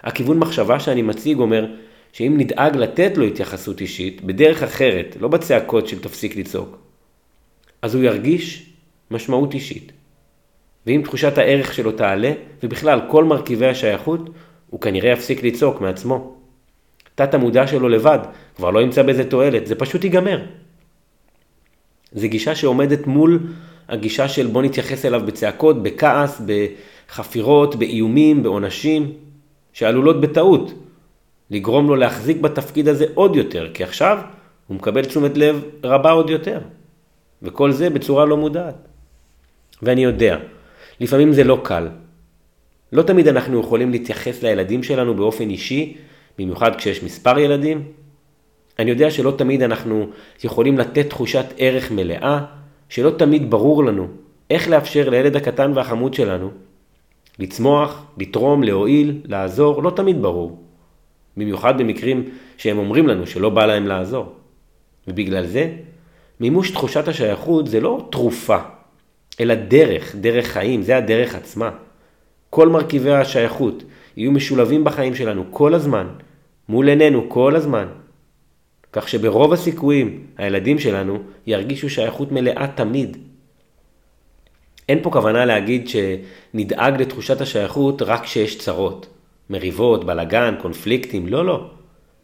הכיוון 0.02 0.38
מחשבה 0.38 0.80
שאני 0.80 1.02
מציג 1.02 1.38
אומר 1.38 1.66
שאם 2.12 2.34
נדאג 2.38 2.76
לתת 2.76 3.16
לו 3.16 3.24
התייחסות 3.24 3.80
אישית, 3.80 4.24
בדרך 4.24 4.62
אחרת, 4.62 5.16
לא 5.20 5.28
בצעקות 5.28 5.88
של 5.88 6.02
תפסיק 6.02 6.36
לצעוק, 6.36 6.78
אז 7.82 7.94
הוא 7.94 8.04
ירגיש 8.04 8.70
משמעות 9.10 9.54
אישית. 9.54 9.92
ואם 10.86 11.00
תחושת 11.04 11.38
הערך 11.38 11.74
שלו 11.74 11.92
תעלה, 11.92 12.32
ובכלל 12.62 13.00
כל 13.10 13.24
מרכיבי 13.24 13.66
השייכות, 13.66 14.30
הוא 14.70 14.80
כנראה 14.80 15.10
יפסיק 15.10 15.42
לצעוק 15.42 15.80
מעצמו. 15.80 16.36
תת 17.14 17.34
המודע 17.34 17.66
שלו 17.66 17.88
לבד 17.88 18.18
כבר 18.56 18.70
לא 18.70 18.82
ימצא 18.82 19.02
בזה 19.02 19.30
תועלת, 19.30 19.66
זה 19.66 19.74
פשוט 19.74 20.04
ייגמר. 20.04 20.44
זו 22.12 22.28
גישה 22.28 22.54
שעומדת 22.54 23.06
מול 23.06 23.38
הגישה 23.88 24.28
של 24.28 24.46
בוא 24.46 24.62
נתייחס 24.62 25.04
אליו 25.04 25.22
בצעקות, 25.26 25.82
בכעס, 25.82 26.40
בחפירות, 26.46 27.76
באיומים, 27.76 28.42
בעונשים, 28.42 29.12
שעלולות 29.72 30.20
בטעות 30.20 30.72
לגרום 31.50 31.88
לו 31.88 31.96
להחזיק 31.96 32.36
בתפקיד 32.36 32.88
הזה 32.88 33.06
עוד 33.14 33.36
יותר, 33.36 33.70
כי 33.74 33.84
עכשיו 33.84 34.18
הוא 34.66 34.76
מקבל 34.76 35.04
תשומת 35.04 35.36
לב 35.36 35.62
רבה 35.84 36.10
עוד 36.10 36.30
יותר. 36.30 36.60
וכל 37.42 37.72
זה 37.72 37.90
בצורה 37.90 38.24
לא 38.24 38.36
מודעת. 38.36 38.74
ואני 39.82 40.04
יודע, 40.04 40.36
לפעמים 41.00 41.32
זה 41.32 41.44
לא 41.44 41.60
קל. 41.62 41.88
לא 42.92 43.02
תמיד 43.02 43.28
אנחנו 43.28 43.60
יכולים 43.60 43.90
להתייחס 43.90 44.42
לילדים 44.42 44.82
שלנו 44.82 45.14
באופן 45.14 45.50
אישי, 45.50 45.96
במיוחד 46.38 46.76
כשיש 46.76 47.02
מספר 47.02 47.38
ילדים. 47.38 47.82
אני 48.78 48.90
יודע 48.90 49.10
שלא 49.10 49.34
תמיד 49.38 49.62
אנחנו 49.62 50.06
יכולים 50.44 50.78
לתת 50.78 51.10
תחושת 51.10 51.44
ערך 51.58 51.90
מלאה, 51.90 52.44
שלא 52.88 53.10
תמיד 53.10 53.50
ברור 53.50 53.84
לנו 53.84 54.06
איך 54.50 54.68
לאפשר 54.68 55.08
לילד 55.08 55.36
הקטן 55.36 55.72
והחמוד 55.74 56.14
שלנו 56.14 56.50
לצמוח, 57.38 58.06
לתרום, 58.18 58.62
להועיל, 58.62 59.20
לעזור, 59.24 59.82
לא 59.82 59.90
תמיד 59.90 60.22
ברור. 60.22 60.62
במיוחד 61.36 61.78
במקרים 61.78 62.24
שהם 62.56 62.78
אומרים 62.78 63.08
לנו 63.08 63.26
שלא 63.26 63.50
בא 63.50 63.66
להם 63.66 63.86
לעזור. 63.86 64.32
ובגלל 65.08 65.46
זה, 65.46 65.70
מימוש 66.40 66.70
תחושת 66.70 67.08
השייכות 67.08 67.66
זה 67.66 67.80
לא 67.80 68.08
תרופה, 68.10 68.58
אלא 69.40 69.54
דרך, 69.54 70.14
דרך 70.14 70.46
חיים, 70.46 70.82
זה 70.82 70.96
הדרך 70.96 71.34
עצמה. 71.34 71.70
כל 72.50 72.68
מרכיבי 72.68 73.10
השייכות 73.10 73.82
יהיו 74.16 74.32
משולבים 74.32 74.84
בחיים 74.84 75.14
שלנו 75.14 75.44
כל 75.50 75.74
הזמן, 75.74 76.06
מול 76.68 76.88
עינינו 76.88 77.24
כל 77.28 77.56
הזמן. 77.56 77.86
כך 78.94 79.08
שברוב 79.08 79.52
הסיכויים 79.52 80.26
הילדים 80.38 80.78
שלנו 80.78 81.18
ירגישו 81.46 81.90
שייכות 81.90 82.32
מלאה 82.32 82.66
תמיד. 82.74 83.16
אין 84.88 84.98
פה 85.02 85.10
כוונה 85.10 85.44
להגיד 85.44 85.88
שנדאג 85.88 87.02
לתחושת 87.02 87.40
השייכות 87.40 88.02
רק 88.02 88.22
כשיש 88.22 88.58
צרות. 88.58 89.06
מריבות, 89.50 90.04
בלגן, 90.04 90.54
קונפליקטים, 90.62 91.26
לא, 91.26 91.46
לא. 91.46 91.70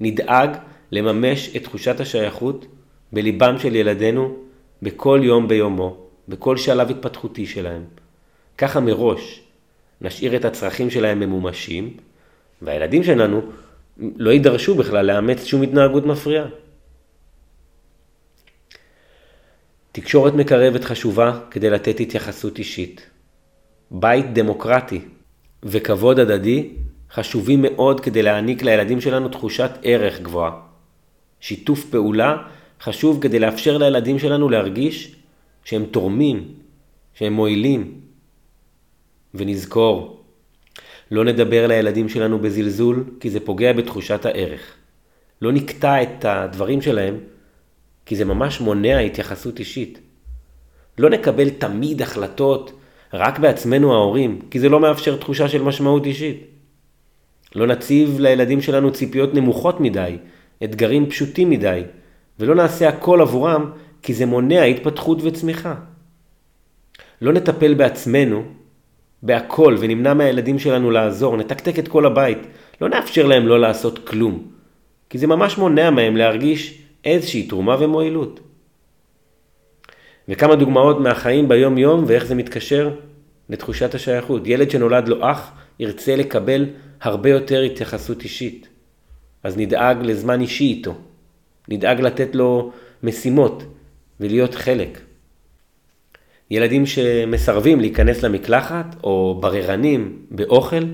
נדאג 0.01 0.57
לממש 0.93 1.57
את 1.57 1.64
תחושת 1.64 2.01
השייכות 2.01 2.66
בליבם 3.12 3.59
של 3.59 3.77
ילדינו 3.77 4.37
בכל 4.83 5.21
יום 5.23 5.49
ביומו, 5.49 5.97
בכל 6.29 6.57
שלב 6.57 6.91
התפתחותי 6.91 7.47
שלהם. 7.47 7.85
ככה 8.59 8.81
מראש 8.81 9.43
נשאיר 10.01 10.37
את 10.37 10.45
הצרכים 10.45 10.91
שלהם 10.91 11.21
ממומשים, 11.21 11.97
והילדים 12.62 13.03
שלנו 13.03 13.43
לא 14.16 14.30
יידרשו 14.30 14.74
בכלל 14.74 15.07
לאמץ 15.07 15.44
שום 15.44 15.62
התנהגות 15.62 16.07
מפריעה. 16.07 16.46
תקשורת 19.92 20.34
מקרבת 20.34 20.84
חשובה 20.84 21.40
כדי 21.51 21.70
לתת 21.70 22.01
התייחסות 22.01 22.59
אישית. 22.59 23.11
בית 23.90 24.32
דמוקרטי 24.32 25.01
וכבוד 25.62 26.18
הדדי 26.18 26.68
חשובים 27.12 27.62
מאוד 27.62 28.01
כדי 28.01 28.22
להעניק 28.22 28.62
לילדים 28.62 29.01
שלנו 29.01 29.28
תחושת 29.28 29.70
ערך 29.82 30.20
גבוהה. 30.20 30.53
שיתוף 31.40 31.84
פעולה 31.84 32.36
חשוב 32.80 33.22
כדי 33.22 33.38
לאפשר 33.38 33.78
לילדים 33.78 34.18
שלנו 34.18 34.48
להרגיש 34.48 35.14
שהם 35.64 35.84
תורמים, 35.84 36.55
שהם 37.14 37.32
מועילים. 37.32 38.01
ונזכור, 39.34 40.20
לא 41.11 41.24
נדבר 41.24 41.66
לילדים 41.66 42.08
שלנו 42.08 42.38
בזלזול, 42.38 43.04
כי 43.20 43.30
זה 43.30 43.40
פוגע 43.40 43.72
בתחושת 43.72 44.26
הערך. 44.26 44.61
לא 45.42 45.52
נקטע 45.52 46.02
את 46.02 46.24
הדברים 46.24 46.82
שלהם, 46.82 47.18
כי 48.06 48.16
זה 48.16 48.24
ממש 48.24 48.61
מונע 48.61 48.98
התייחסות 48.98 49.58
אישית. 49.58 50.00
לא 50.98 51.11
נקבל 51.11 51.50
תמיד 51.50 52.02
החלטות 52.02 52.72
רק 53.14 53.38
בעצמנו 53.38 53.92
ההורים, 53.94 54.40
כי 54.50 54.61
זה 54.61 54.68
לא 54.68 54.80
מאפשר 54.80 55.16
תחושה 55.16 55.48
של 55.48 55.62
משמעות 55.62 56.06
אישית. 56.06 56.46
לא 57.54 57.66
נציב 57.66 58.20
לילדים 58.20 58.61
שלנו 58.61 58.92
ציפיות 58.92 59.34
נמוכות 59.34 59.80
מדי, 59.80 60.16
אתגרים 60.64 61.11
פשוטים 61.11 61.50
מדי, 61.50 61.82
ולא 62.38 62.54
נעשה 62.54 62.88
הכל 62.88 63.20
עבורם 63.20 63.70
כי 64.02 64.14
זה 64.14 64.26
מונע 64.26 64.62
התפתחות 64.62 65.18
וצמיחה. 65.22 65.74
לא 67.22 67.32
נטפל 67.32 67.74
בעצמנו 67.74 68.44
בהכל 69.23 69.77
ונמנע 69.81 70.14
מהילדים 70.14 70.59
שלנו 70.59 70.91
לעזור, 70.91 71.37
נתקתק 71.37 71.79
את 71.79 71.89
כל 71.89 72.07
הבית, 72.07 72.39
לא 72.81 72.89
נאפשר 72.89 73.27
להם 73.27 73.49
לא 73.49 73.61
לעשות 73.61 74.09
כלום, 74.09 74.43
כי 75.11 75.18
זה 75.18 75.27
ממש 75.27 75.59
מונע 75.59 75.91
מהם 75.91 76.16
להרגיש 76.16 76.83
איזושהי 77.05 77.47
תרומה 77.47 77.77
ומועילות. 77.79 78.41
וכמה 80.29 80.57
דוגמאות 80.57 81.01
מהחיים 81.01 81.49
ביום 81.49 81.79
יום 81.79 82.05
ואיך 82.07 82.27
זה 82.27 82.35
מתקשר 82.35 82.91
לתחושת 83.49 83.95
השייכות. 83.95 84.43
ילד 84.47 84.71
שנולד 84.71 85.09
לו 85.09 85.31
אח 85.31 85.53
ירצה 85.79 86.16
לקבל 86.16 86.66
הרבה 87.01 87.31
יותר 87.31 87.61
התייחסות 87.61 88.23
אישית. 88.23 88.68
אז 89.43 89.57
נדאג 89.57 89.97
לזמן 90.03 90.41
אישי 90.41 90.64
איתו. 90.64 90.95
נדאג 91.68 92.01
לתת 92.01 92.35
לו 92.35 92.73
משימות 93.03 93.62
ולהיות 94.21 94.55
חלק. 94.55 94.99
ילדים 96.51 96.86
שמסרבים 96.86 97.80
להיכנס 97.80 98.22
למקלחת 98.22 98.96
או 99.05 99.38
בררנים 99.40 100.18
באוכל, 100.30 100.84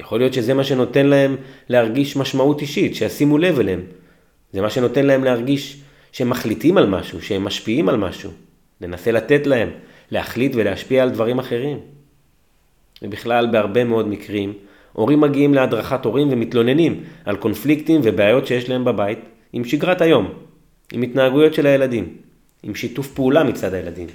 יכול 0.00 0.18
להיות 0.18 0.32
שזה 0.32 0.54
מה 0.54 0.64
שנותן 0.64 1.06
להם 1.06 1.36
להרגיש 1.68 2.16
משמעות 2.16 2.60
אישית, 2.60 2.94
שישימו 2.94 3.38
לב 3.38 3.58
אליהם. 3.58 3.80
זה 4.52 4.60
מה 4.60 4.70
שנותן 4.70 5.06
להם 5.06 5.24
להרגיש 5.24 5.80
שהם 6.12 6.30
מחליטים 6.30 6.78
על 6.78 6.86
משהו, 6.86 7.22
שהם 7.22 7.44
משפיעים 7.44 7.88
על 7.88 7.96
משהו. 7.96 8.30
ננסה 8.80 9.12
לתת 9.12 9.46
להם, 9.46 9.70
להחליט 10.10 10.52
ולהשפיע 10.54 11.02
על 11.02 11.10
דברים 11.10 11.38
אחרים. 11.38 11.78
ובכלל 13.02 13.46
בהרבה 13.52 13.84
מאוד 13.84 14.08
מקרים, 14.08 14.52
הורים 14.92 15.20
מגיעים 15.20 15.54
להדרכת 15.54 16.04
הורים 16.04 16.28
ומתלוננים 16.30 17.04
על 17.24 17.36
קונפליקטים 17.36 18.00
ובעיות 18.04 18.46
שיש 18.46 18.68
להם 18.68 18.84
בבית 18.84 19.18
עם 19.52 19.64
שגרת 19.64 20.00
היום, 20.00 20.32
עם 20.92 21.02
התנהגויות 21.02 21.54
של 21.54 21.66
הילדים, 21.66 22.16
עם 22.64 22.74
שיתוף 22.74 23.12
פעולה 23.12 23.44
מצד 23.44 23.74
הילדים. 23.74 24.08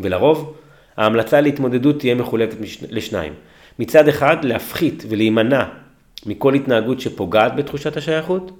ולרוב, 0.00 0.56
ההמלצה 0.96 1.40
להתמודדות 1.40 1.98
תהיה 1.98 2.14
מחולקת 2.14 2.56
לשניים. 2.88 3.32
מצד 3.78 4.08
אחד, 4.08 4.44
להפחית 4.44 5.04
ולהימנע 5.08 5.64
מכל 6.26 6.54
התנהגות 6.54 7.00
שפוגעת 7.00 7.56
בתחושת 7.56 7.96
השייכות, 7.96 8.50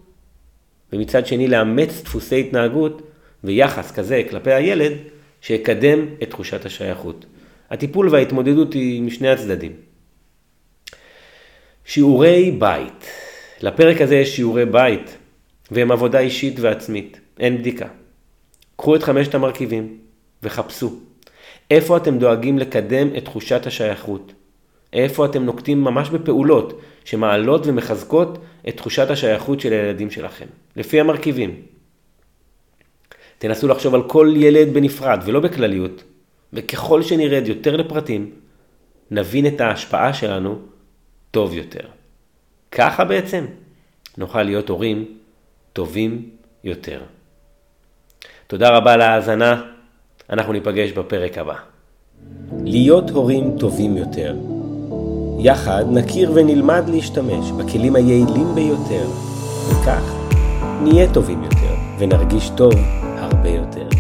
ומצד 0.93 1.27
שני, 1.27 1.49
לאמץ 1.49 2.03
דפוסי 2.05 2.41
התנהגות 2.41 3.03
ויחס 3.45 3.93
כזה 3.93 4.23
כלפי 4.31 4.53
הילד, 4.53 4.93
שיקדם 5.41 6.07
את 6.23 6.31
תחושת 6.31 6.67
השייכות. 6.67 7.27
הטיפול 7.71 8.09
וההתמודדות 8.09 8.73
היא 8.73 9.03
משני 9.03 9.29
הצדדים. 9.29 9.73
שיעורי 11.85 12.51
בית. 12.59 13.07
לפרק 13.63 14.01
הזה 14.01 14.17
יש 14.17 14.37
שיעורי 14.37 14.67
בית, 14.67 15.17
והם 15.71 15.93
עבודה 15.93 16.19
אישית 16.19 16.61
ועצמית, 16.61 17.21
אין 17.39 17.59
בדיקה. 17.59 17.87
קחו 18.83 18.97
את 18.97 19.03
חמשת 19.03 19.35
המרכיבים 19.35 19.99
וחפשו. 20.43 20.93
איפה 21.71 21.97
אתם 21.97 22.19
דואגים 22.19 22.59
לקדם 22.59 23.09
את 23.17 23.25
תחושת 23.25 23.67
השייכות? 23.67 24.33
איפה 24.93 25.27
אתם 25.27 25.43
נוקטים 25.43 25.85
ממש 25.85 26.11
בפעולות 26.11 26.81
שמעלות 27.05 27.67
ומחזקות 27.67 28.39
את 28.69 28.77
תחושת 28.77 29.11
השייכות 29.11 29.61
של 29.61 29.73
הילדים 29.73 30.11
שלכם, 30.11 30.47
לפי 30.77 31.01
המרכיבים. 31.01 31.63
תנסו 33.39 33.69
לחשוב 33.69 33.95
על 33.95 34.09
כל 34.09 34.35
ילד 34.37 34.75
בנפרד 34.75 35.23
ולא 35.25 35.41
בכלליות, 35.41 36.05
וככל 36.53 37.03
שנרד 37.03 37.49
יותר 37.49 37.77
לפרטים, 37.77 38.31
נבין 39.11 39.47
את 39.47 39.61
ההשפעה 39.61 40.15
שלנו 40.15 40.59
טוב 41.31 41.55
יותר. 41.55 41.87
ככה 42.71 43.05
בעצם 43.05 43.45
נוכל 44.19 44.43
להיות 44.43 44.69
הורים 44.69 45.19
טובים 45.73 46.31
יותר. 46.65 47.03
תודה 48.53 48.71
רבה 48.71 48.93
על 48.93 49.01
ההאזנה, 49.01 49.63
אנחנו 50.31 50.53
ניפגש 50.53 50.93
בפרק 50.93 51.39
הבא. 51.39 51.55
להיות 52.65 53.11
הורים 53.11 53.57
טובים 53.59 53.97
יותר. 53.97 54.37
יחד 55.39 55.85
נכיר 55.93 56.33
ונלמד 56.35 56.83
להשתמש 56.89 57.51
בכלים 57.51 57.97
היעילים 57.97 58.55
ביותר, 58.55 59.07
וכך 59.69 60.15
נהיה 60.83 61.13
טובים 61.15 61.43
יותר 61.43 61.75
ונרגיש 61.99 62.51
טוב 62.57 62.73
הרבה 63.19 63.49
יותר. 63.49 63.92